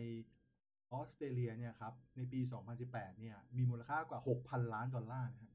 [0.94, 2.40] ออสเตรเลียเนี่ยครับ ในปี
[2.80, 5.54] 2018 เนี่ย มีมูลค่ากว่า 6,000 ล้านดอลลาร์นะครับ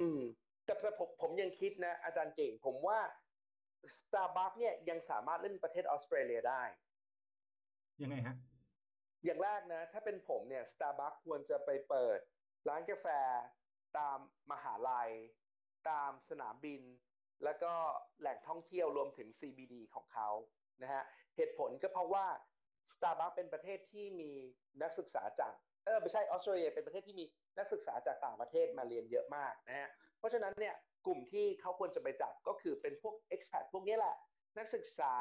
[0.00, 0.20] อืม
[0.64, 2.98] แต่แต่ผมผมยังคิดนะ อาจารย์เก่ง ผมว่า
[3.94, 6.62] Starbucks เนี่ยยังสามารถเล่นประเทศออสเตรเลียได้
[8.02, 8.36] ยังไงฮะ
[9.24, 12.18] อย่างแรกนะ ถ้าเป็นผมเนี่ย Starbucks ควรจะไปเปิด
[12.68, 13.06] ร้านกาแฟ
[13.98, 14.18] ตาม
[14.52, 15.10] มหาลัย
[15.88, 16.82] ตามสนามบิน
[17.44, 17.72] แล้วก็
[18.20, 20.28] แหล่งท่องเที่ยวรวมถึง CBD ของเขา
[20.82, 21.02] นะฮะ
[21.36, 22.26] เหตุผลก็เพราะว่า
[22.96, 24.32] Starbucks เป็นประเทศที่มี
[24.82, 25.52] นักศึกษาจาก
[25.84, 27.24] เออไม่ใช่ออสเตรเลียเป็นประเทศที่มี
[27.58, 30.74] นักศึกษาจากต่างประเทศมาเรียนเยอะมากนะฮะเพราะฉะนั้นเนี่ย
[31.06, 34.16] กลุ่มที่เขาควรจะไปจับก็คือเป็นพวก expat พวกนี้แหละ
[34.58, 35.14] นักศึกษา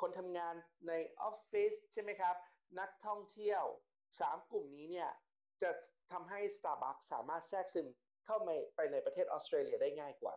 [0.00, 0.54] คนทำงาน
[0.88, 2.36] ในออฟฟิศใช่ไหมครับ
[2.80, 3.62] นักท่องเที่ยว
[4.20, 5.10] สามกลุ่มนี้เนี่ย
[5.62, 5.70] จะ
[6.12, 7.88] ทำให้ Starbucks สามารถแทรกซึม
[8.26, 8.36] เข้า
[8.76, 10.34] ไปในประเทศออสเตรเลียได้ง่ายกว่า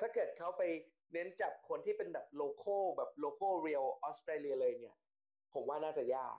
[0.00, 0.62] ถ้าเกิดเขาไป
[1.12, 4.96] เน้นจับคนที่เป็นแบบโลโก้แบบโลโก้เรียลออสเตรเลียเลยเนี่ย
[5.54, 6.36] ผมว่าน่าจะยาก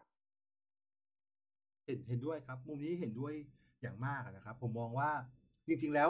[1.86, 3.34] เห็นเห็นด้วยครับ มุมนี้เห็นด้วย
[3.82, 5.12] อย่างมากอะนะครับ ผมมองว่า
[5.68, 6.10] จริงๆแล้ว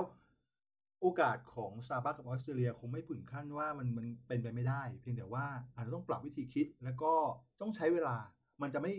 [1.02, 5.46] โอกาสของ Starbucks กับออสเตรเลียคงไม่ถึงขั้นว่ามันมันเป็นไปไม่ได้ เพียงแต่ว่า
[5.76, 7.14] อาจจะต้องปรับวิธีคิดแล้วก็
[7.62, 8.16] ต้องใช้เวลา
[8.62, 8.92] มันจะไม่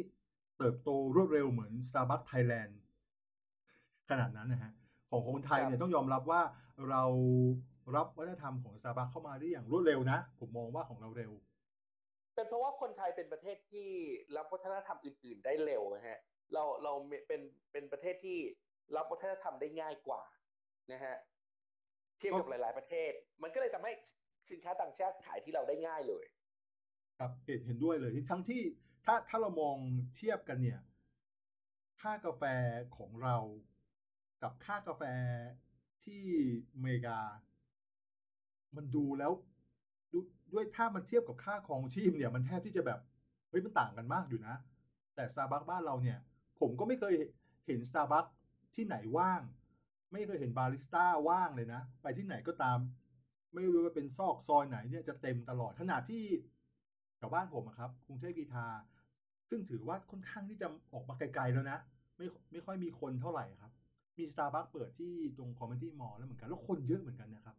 [0.58, 2.72] เติบโตรวดเร็วเหมือน Starbucks Thailand
[4.10, 4.72] ขนาดนั้นนะฮะ
[5.10, 6.42] ของคนไทยเนี่ยต้องยอมรับว่า
[6.88, 7.02] เรา
[7.94, 11.32] รับวัฒนธรรมของ Starbucks เข้ามาได้อย่างรวดเร็วนะ ผมมองว่าของเราเร็ว
[12.34, 13.88] เป็นเพราะว่าคนไทยเป็นประเทศที่
[14.36, 16.18] รับวัฒนธรรมอื่น ๆ ได้เร็วนะฮะ
[16.52, 16.92] เราเรา
[17.28, 17.40] เป็น
[17.72, 18.38] เป็นประเทศที่
[18.96, 20.22] รับวัฒนธรรมได้ง่ายกว่า
[20.92, 21.16] นะฮะ
[22.18, 23.92] เทียบกับหลาย ๆ ประเทศ มันก็เลยทำให้
[24.50, 26.24] สินค้าต่างชาติขายที่เราได้ง่ายเลย
[27.18, 28.62] ครับเห็นเห็นด้วยเลยทั้งที่
[29.04, 29.76] ถ้าถ้าเรามอง
[30.16, 30.80] เทียบกันเนี่ย
[32.00, 32.42] ค่ากาแฟ
[32.96, 33.36] ของเรา
[34.42, 35.02] กับค่ากาแฟ
[36.04, 36.24] ที่
[36.74, 37.18] อเมริกา
[38.76, 39.32] มันดูแล้ว
[40.12, 40.14] ด,
[40.52, 43.00] ด้วยถ้ามันเทียบกับค่าครองชีพเนี่ย มันแทบที่จะแบบ
[43.50, 44.54] เฮ้ยมันต่างกันมากอยู่นะ
[45.14, 46.18] แต่ Starbucks บ้านเราเนี่ย
[46.60, 47.14] ผมก็ไม่เคย
[47.66, 48.30] เห็น Starbucks
[48.74, 49.40] ที่ไหนว่าง
[50.12, 52.78] ไม่เคยเห็นบาริสต้าว่างเลยนะ ไปที่ไหนก็ตาม
[53.52, 56.24] ไม่ว่าเป็นซอกซอยไหนเนี่ยจะเต็มตลอดขนาดที่
[57.16, 58.66] แถวบ้านผมครับกรุงเทพกีทา
[59.50, 61.78] ซึ่งถือว่าค่อนข้างที่จะออกมาไกลๆแล้วนะ
[62.16, 63.72] ไม่ไม่ค่อยมีคนเท่าไหร่ครับ
[64.18, 67.56] มี Starbucks เปิดที่ตรงคอมเมดี้มอลแล้วเหมือนกัน แล้วคนเยอะเหมือนกันนะครับ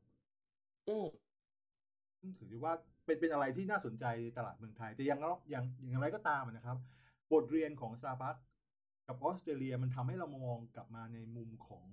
[2.22, 2.74] อืมถือว่า
[3.06, 5.20] เป็นเป็นอะไรที่น่าสนใจในตลาดเมืองไทย แต่ย่าง
[5.50, 6.78] อย่างอย่างไรก็ตามนะครับ
[7.32, 8.42] บทเรียนของ Starbucks
[9.08, 11.88] กับออสเตรเลียมันทำให้เรามองกลับมาในมุมของ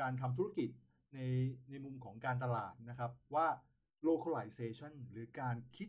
[0.00, 0.70] การทำธุรกิจ
[1.14, 1.20] ใน
[1.70, 3.46] ในมุมของการตลาดนะครับ ว่า
[4.08, 5.88] localization หรือการคิด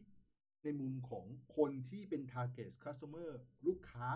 [0.63, 1.25] ในมุมของ
[1.57, 3.29] คนที่เป็น target customer
[3.67, 4.07] ลูกค้า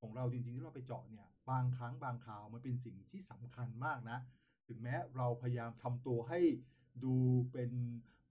[0.00, 4.18] ของเราจริงๆ ที่เราไปเจาะเนี่ย บางครั้งบางคราวมันเป็นสิ่งที่สำคัญมากนะ
[4.68, 6.40] ถึงแม้เราพยายามทำตัวให้
[7.04, 7.14] ดู
[7.52, 7.70] เป็น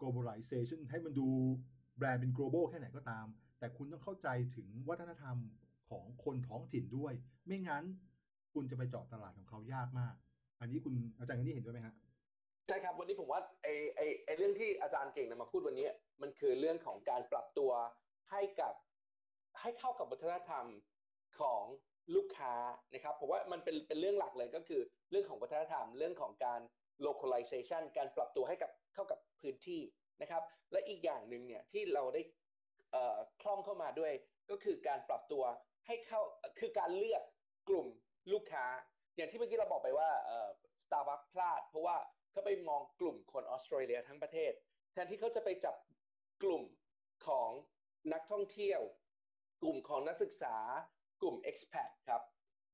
[0.02, 1.28] globalization ให้มันดู
[1.98, 3.26] แบรนด์เป็น global แค่ไหนก็ตาม
[3.60, 5.38] แต่คุณต้องเข้าใจถึงวัฒนธรรม
[5.90, 7.14] ของคนท้องถิ่นด้วย
[7.46, 7.84] ไม่งั้น
[8.54, 10.16] คุณจะไปเจาะตลาดของเขายากมาก
[10.60, 11.96] อันนี้คุณอาจารย์นนี้เห็นด้วยไหมฮะ
[12.68, 15.88] ใช่ครับวันนี้ผมว่าไอไอไอเรื่องที่อาจารย์เก่งนำมาพูดวันนี้
[16.22, 17.72] มันคือเรื่องของการปรับตัว
[18.32, 18.74] ให้กับ
[19.62, 20.66] ให้เข้ากับวัฒนธรรม
[21.40, 21.64] ของ
[22.16, 22.54] ลูกค้า
[22.94, 26.62] นะครับผมว่ามันเป็นเป็นเรื่องหลักเลยก็คือเรื่องของวัฒนธรรมเรื่องของการ
[27.06, 29.82] localization การปรับตัวให้กับเข้ากับพื้นที่
[30.22, 32.22] นะครับ และอีกอย่างหนึ่งเนี่ยที่เราได้
[33.42, 34.14] คล่องเข้ามาด้วย
[34.50, 35.44] ก็คือการปรับตัว
[35.88, 36.22] ให้เข้า
[36.60, 37.24] คือการเลือก
[37.70, 37.88] กลุ่ม
[38.34, 38.66] ลูกค้า
[39.16, 40.10] อย่างที่เมื่อกี้เราบอกไปว่า
[40.86, 41.98] Starbucks พลาด เพราะว่า
[42.32, 44.52] เขาไปมองกลุ่มคนออสเตรเลียทั้งประเทศ
[44.94, 45.76] แทนที่เขาจะไปจับ
[46.44, 46.64] กลุ่ม
[47.28, 47.50] ของ
[48.14, 48.82] นักท่องเที่ยว
[49.62, 50.56] กลุ่มของนักศึกษา
[51.22, 52.22] กลุ่ม expat ครับ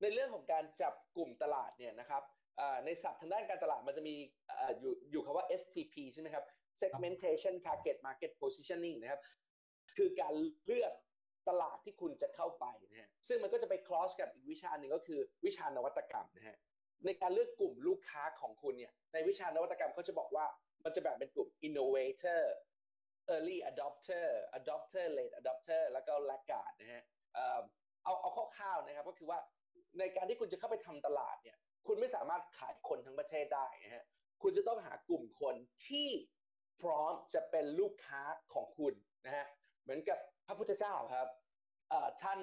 [0.01, 2.23] ในเรื่องของการจับกลุ่มตลาดเนี่ยนะครับ
[2.85, 4.15] ในศัพท์ทางด้านการตลาดมันจะมี
[4.79, 6.43] อยู่อยู่คำว่า STP ใช่ไหมครับ
[6.81, 9.21] segmentation target market positioning นะครับ
[9.97, 10.33] คือการ
[10.65, 10.93] เลือก
[11.49, 16.57] ตลาดที่คุณจะเข้าไปนะฮะซึ่งมันก็จะไป cross กับอีกวิชาหนึ่งก็คือวิชานวัตกรรมนะฮะ
[17.05, 20.45] ในการเลือกกลุ่มลูกค้าของคุณเนี่ยในวิชานวัตกรรมเขาจะบอกว่า
[20.83, 22.41] มันจะแบ่งเป็นกลุ่ม innovator
[23.33, 24.27] early adopter
[24.59, 27.03] adopter late adopter แล้วก็ laggard นะฮะ
[28.03, 29.39] เอาเอาคร่าวๆนะครับ ก็คือว่า
[29.99, 31.57] ในการที่คุณจะเข้าไปทำตลาดเนี่ย
[31.87, 34.03] คุณไม่สามารถขายคนทั้งประเทศได้นะฮะ
[34.41, 35.55] คุณจะต้องหากลุ่มคน
[35.87, 36.09] ที่
[36.81, 38.21] พร้อมจะเป็นลูกค้า
[38.53, 38.93] ของคุณ
[39.25, 39.45] นะฮะ
[39.83, 41.27] เหมือนกับพระพุทธเจ้าครับ
[42.23, 42.39] ท่าน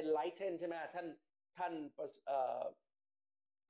[0.00, 1.06] enlighten ใช่ไหมท่าน
[1.58, 1.72] ท่าน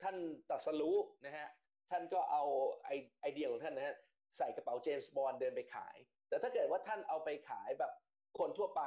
[0.01, 0.15] ท่าน
[0.49, 1.47] ตัดสรู้นะฮะ
[1.91, 2.43] ท่านก็เอา
[2.83, 2.89] ไอ
[3.21, 3.95] ไอเดียของท่านนะฮะ
[4.37, 5.97] ใส่กระเป๋าเจมส์บอลเดินไปขาย
[6.29, 7.91] แต่ถ้าเกิดว่าท่านเอาไปขายแบบ
[8.39, 8.81] คนทั่วไป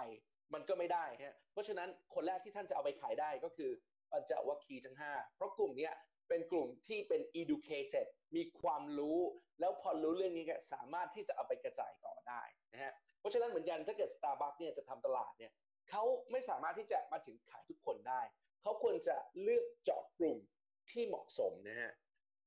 [0.54, 3.70] มันก็ไม่ได้ฮะเพราะฉะนั้นคนแรกที่ท่านจะเอาไปขายได้ก็คือ
[4.10, 5.90] ปัญจวัคคีย์ทั้ง 5 เพราะกลุ่มนี้
[6.28, 9.20] เป็นกลุ่มที่เป็น educated มีความรู้
[9.60, 15.52] แล้วพอรู้เรื่องนี้ก็สามารถที่จะเอาไปกระจายต่อได้นะฮะเพราะฉะนั้นเหมือนกันถ้าเกิด Starbucks เนี่ยจะทำตลาดเนี่ย
[15.90, 16.02] เขา
[16.32, 18.20] ไม่สามารถที่จะมาถึงขายทุกคนได้
[18.62, 20.38] เขาควรจะเลือกเจาะกลุ่ม
[20.90, 21.92] ที่เหมาะสมนะฮะ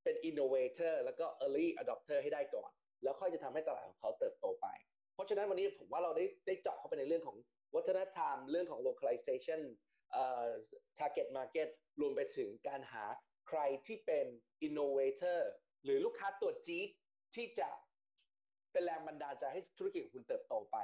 [0.04, 2.70] เป็น innovator แล้วก็ early adopter ให้ได้ก่อน
[3.02, 4.66] แล้วค่อยจะทำให้ตลาดของเขาเติบโตไป
[5.14, 7.36] เพราะฉะนั้นวันนี้ผมว่าเราได้ได้เจาะเข้าไปในเรื่องของ
[7.74, 9.60] วัฒนธรรมเรื่องของ localization
[10.12, 10.46] เอ่อ
[10.98, 11.68] target market
[12.00, 13.04] รวมไปถึงการหา
[13.48, 14.26] ใครที่เป็น
[14.66, 15.40] innovator
[15.84, 16.88] หรือลูกค้าตัวจี๊ด
[17.34, 17.68] ที่จะ
[18.72, 20.78] เป็นแรงบันดาลใจให้ธุรกิจของคุณเติบโตไป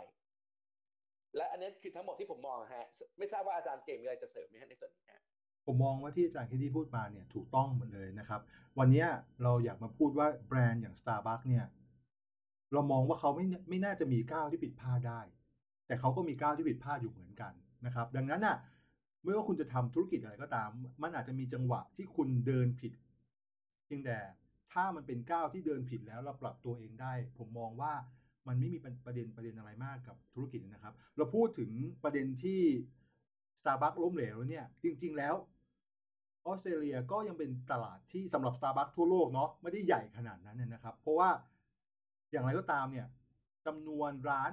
[1.36, 2.86] และอันนี้คือทั้งหมดที่ผมมองฮะ
[3.18, 5.22] ไม่ทราบว่าอาจารย์เก่งมีอะไรจะเสริมไหมฮะในส่วนนี้ฮะ
[5.66, 8.40] ผมมองว่าที่อาจารย์เคที่พูดมาเนี่ยถูกต้องหมดเลยนะครับ
[8.78, 9.06] วันนี้
[9.42, 11.66] เราอยากมาพูดว่าแบรนด์อย่าง Starbucks เนี่ย
[12.72, 15.20] เรามองว่าเขาไม่ไม่น่าจะมีก้าวที่ผิดพลาดได้
[15.86, 17.52] แต่เขาก็มีก้าวที่ผิดพลาดอยู่เหมือนกัน
[17.86, 18.56] นะครับ ดังนั้นอะ
[19.22, 20.70] ไม่ว่าคุณจะทำธุรกิจอะไรก็ตาม
[21.02, 22.92] มันอาจจะมีจังหวะที่คุณเดินผิด
[23.86, 24.18] เพียงแต่
[24.72, 27.92] ถ้ามันเป็นก้าวที่เดินผิดแล้วเราปรับตัวเองได้ ผมมองว่า
[28.48, 31.70] มันไม่มีประเด็นประเด็นอะไรมากกับธุรกิจนะครับ เราพูดถึง
[32.04, 32.60] ประเด็นที่
[33.60, 35.34] Starbucks ล้มเหลวเนี่ย จริง ๆ แล้ว
[36.46, 41.30] ออสเตรเลียก็ยังเป็นตลาดที่สำหรับ Starbucks ทั่วโลกเนาะไม่ได้ใหญ่ขนาดนั้นนะครับ เพราะว่า
[42.32, 43.06] อย่างไรก็ตามเนี่ย
[43.66, 44.52] จำนวนร้าน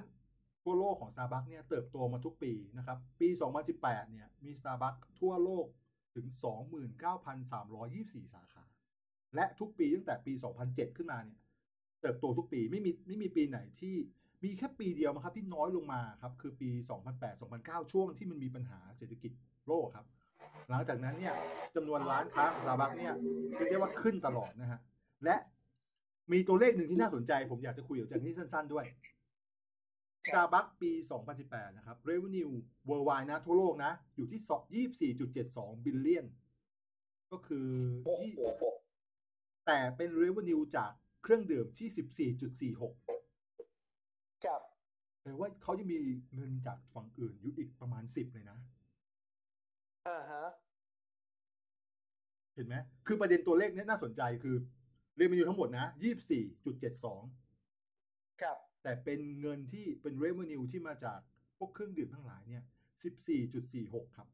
[0.62, 3.28] ทั่วโลกของ Starbucks เนี่ยเติบโตมาทุกปีนะครับ ปี
[3.70, 5.66] 2018 เนี่ยมี Starbucks ทั่วโลก
[6.14, 6.26] ถึง
[7.10, 8.64] 29,324 สาขา
[9.34, 10.32] และทุกปีตั้งแต่ปี
[10.64, 11.38] 2007 ขึ้นมาเนี่ย
[12.02, 13.96] เติบโตทุกปีไม่มีไม่มีปีไหนที่
[14.44, 16.70] มีแค่ปีเดียวมั้งครับที่น้อยลงมาครับคือปี
[17.30, 19.32] 2008-2009 ช่วงที่มันมีปัญหาเศรษฐกิจ
[19.68, 20.06] โลกครับ
[20.70, 21.34] หลังจากนั้นเนี่ย
[21.74, 23.14] จำนวนร้านค้าของ Starbucks เนี่ย
[23.56, 24.80] เรียกได้ว่าขึ้นตลอดนะฮะ
[25.24, 25.36] และ
[26.32, 28.84] มีตัวเลขหนึ่งที่น่าสนใจ ผมอยากจะคุยกับอาจารย์ที่สั้น ๆ ด้วย
[30.26, 30.90] Starbucks ปี
[31.34, 32.52] 2018 นะครับ revenue
[32.88, 34.40] worldwide นะ ทั่วโลกนะ อยู่ที่
[35.14, 36.26] 24.72 บิลเลียน
[37.32, 37.68] ก็คือ
[39.66, 40.90] แต่เป็น revenue จาก
[41.22, 42.30] เครื่องดื่มที่
[42.76, 43.14] 14.46
[44.44, 44.60] ครับ
[45.22, 45.96] แปลว่าเขาจะมี
[46.34, 48.58] เงินจากฝั่งอื่นอยู่อีกประมาณ 10 เลยนะ
[50.08, 50.46] อ่าฮะ
[52.54, 52.74] เห็นไหม
[53.06, 54.56] คือประเด็นตัวเลขนี้น่าสนใจคือ
[55.20, 55.86] revenue ทั้งหมดนะ
[56.62, 57.41] 24.72ครับ
[58.82, 61.18] แต่เป็นเงินที่เป็น revenue ที่มาจาก
[61.58, 62.62] พวกเครื่องดื่มทั้งหลายเนี่ย
[63.38, 64.28] 14.46 ครับ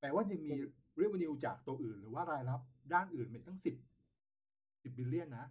[0.00, 0.54] แปลว่ายังมี
[1.00, 2.60] revenue จากตัวอื่น หรือว่ารายรับ
[2.92, 3.66] ด้านอื่นเป็นตั้ง 10
[4.82, 5.46] 10 billion นะ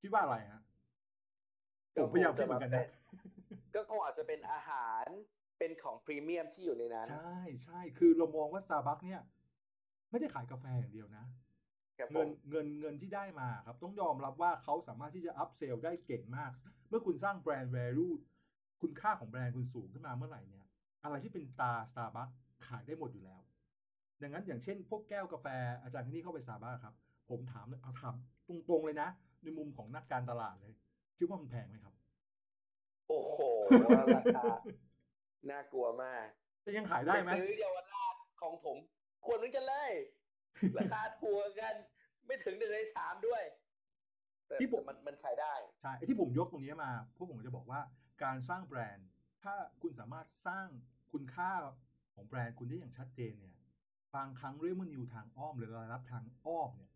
[0.00, 0.62] คิดว่าอะไรฮะ
[1.94, 2.86] ผมพยายามคิดเหมือนกันนะ
[3.74, 5.04] ก็คงอาจจะเป็นอาหาร
[5.58, 9.20] เป็นของพรีเมียมที่อยู่ในนั้น ใช่ใช่ คือเรามองว่าซาบักเนี่ย
[10.10, 11.24] ไม่ได้ขายกาแฟอย่างเดียวนะ
[12.12, 16.50] เงินเงินเงินที่ได้มาครับ ต้องยอมรับว่าเขาสามารถที่จะ upsell ได้เก่งมาก
[16.88, 18.14] เมื่อคุณสร้างแบรนด์ value
[18.82, 20.66] คุณค่าของแบรนด์คุณสูงขึ้นมาเมื่อไหร่เนี่ย
[21.04, 22.28] อะไรที่เป็นตาสตาร์บัค
[22.66, 23.40] ขายได้หมดอยู่แล้ว
[24.22, 25.46] ดังนั้นอย่างเช่น พวกแก้วกาแฟ
[25.82, 26.94] อาจารย์ที่นี่เข้าไปสตาร์บัคครับ
[27.30, 28.14] ผมถามเอาถาม
[28.48, 29.08] ตรงๆเลยนะ
[29.42, 30.74] ในมุมของนักการตลาดเลย
[31.18, 31.94] คิดว่ามันแพงไหมครับ
[33.08, 33.38] โอ้โห
[34.16, 34.44] ราคา
[35.50, 36.26] น่ากลัวมาก
[36.64, 38.76] จะยังขายได้ไหมซื้อเยาวราชของผม
[39.26, 39.90] ควรเหมือนกันเลย
[40.78, 41.74] ราคาถูกกัน
[42.26, 43.42] ไม่ถึงหนึ่งในสามด้วย
[44.60, 47.80] ที่ผมมันมันขายได้ใช่ที่ผมยกตรงนี้มาพวกผมจะบอกว่า
[48.24, 49.08] การสร้างแบรนด์
[49.42, 50.66] ถ้าคุณสามารถสร้าง
[51.12, 51.52] คุณค่า
[52.14, 53.56] ของแบรนด์คุณได้อย่างชัดเจนเนี่ย
[54.16, 56.92] บางครั้งเรื่องมันอยู่ทางอ้อมหรือรายรับทางอ้อมเนี่ย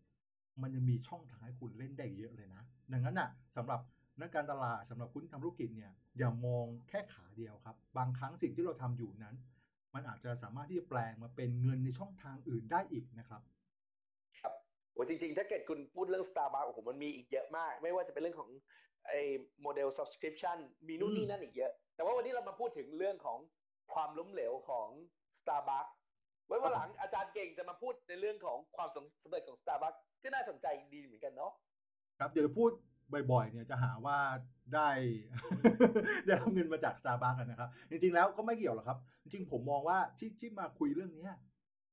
[0.61, 3.81] มันจะมีช่องทางให้คุณเล่นได้เยอะเลยนะ ดังนั้นอะสำหรับ
[4.21, 9.35] นักการตลาดสำหรับคุณทำธุรกิจเนี่ยอย่ามองแค่ขาเดียวครับ บางครั้งสิ่งที่เราทำอยู่นั้น
[9.95, 13.41] มันอาจจะสามารถที่จะแปลงมาเป็นเงินในช่องทางอื่นได้อีกนะครับ
[14.93, 18.49] โอ้จริง ๆ ถ้าเกิดคุณพูดเรื่อง Starbucks โอ้โหมันมีอีกเยอะมาก ไม่ว่าจะเป็นเรื่องของ
[19.07, 19.21] ไอ้
[19.61, 23.39] โมเดล subscription มีนู่นนี่นั่นอีกเยอะ แต่ว่าวันนี้เรามาพูดถึงเรื่องของ
[23.93, 24.89] ความล้มเหลวของ
[25.41, 25.91] Starbucks
[26.47, 31.51] ไว้วันหลังอาจารย์เก่งจะมาพูดในเรื่องของความสำเร็จของ Starbucks ก็น่าสนใจดีเหมือนกันเนาะ
[32.19, 32.71] ครับเดี๋ยวพูด
[33.31, 34.17] บ่อยๆ เนี่ยจะหาว่า
[34.75, 34.89] ได้
[36.25, 41.33] ได้รับเงินมาจาก Starbucks กันนะครับ จริงๆแล้วก็ไม่เกี่ยวหรอกครับ จริงๆผมมองว่าที่ที่มาคุยเรื่องเนี้ย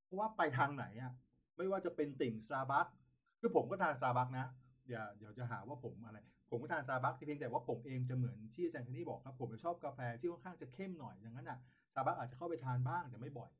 [0.04, 1.12] เพราะว่าไปทางไหนอะ
[1.56, 2.92] ไม่ว่าจะเป็นติ่ง Starbucks
[3.40, 4.46] คือผมก็ทาน Starbucks นะ
[4.86, 6.18] เดี๋ยวเดี๋ยวจะหาว่าผมอะไร
[6.50, 11.58] ผมก็ทาน Starbucks เพียงแต่ว่าผมเองจะเหมือนที่อาจารย์คนนี้บอกครับ ผมชอบกาแฟที่ค่อนข้างจะเข้มหน่อยดังนั้นอะ
[11.92, 13.50] Starbucks อาจจะเข้าไปทานบ้างแต่ไม่บ่อย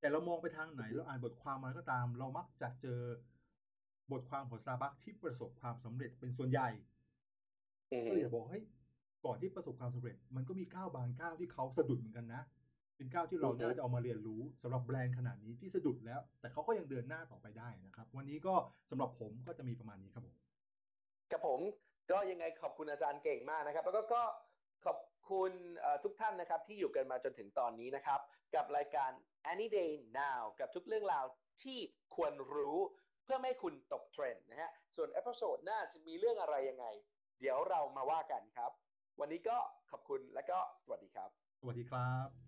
[0.00, 3.00] แต่เรามองไปทางไหนเราอ่านบทความมาก็ตาม เรามักจะเจอ
[4.12, 6.68] บทความของ Starbucks ที่ประสบความสำเร็จเป็นส่วนใหญ่
[7.92, 8.64] อืมก็เลยอยากบอกเฮ้ย
[9.24, 12.42] ก่อนที่ประสบความสำเร็จ มันก็มีก้าวบางก้าวที่เขาสะดุดเหมือนกันนะ
[12.96, 18.54] เป็นก้าวที่เราอือฮึน่าจะเอามาเรียนรู้สำหรับแบรนด์ขนาดนี้ที่สะดุดแล้ว แต่เขาก็ยังเดินหน้าต่อไปได้นะครับ วันนี้ก็
[18.90, 20.36] สำหรับผมก็จะมีประมาณนี้ครับผม
[21.32, 21.60] กับผม
[22.10, 24.22] ก็ยังไงขอบคุณอาจารย์เก่งมากนะครับ แล้วก็ก็
[24.84, 24.98] ขอบ
[25.30, 28.20] คุณเอ่อทุกท่านนะครับที่อยู่กันมาจนถึงตอนนี้นะครับ
[28.54, 29.10] กับรายการ
[29.52, 31.24] Any Day Now กับทุกเรื่องราว
[31.62, 31.78] ที่
[32.16, 32.78] ควรรู้
[33.24, 36.86] เพื่อไม่ให้คุณตกเทรนด์นะฮะ ส่วน episode หน้าจะมีเรื่องอะไรยังไง
[37.40, 38.70] เดี๋ยวเรามาว่ากันครับ
[39.20, 39.56] วันนี้ก็
[39.90, 42.43] ขอบคุณและก็สวัสดีครับ สวัสดีครับ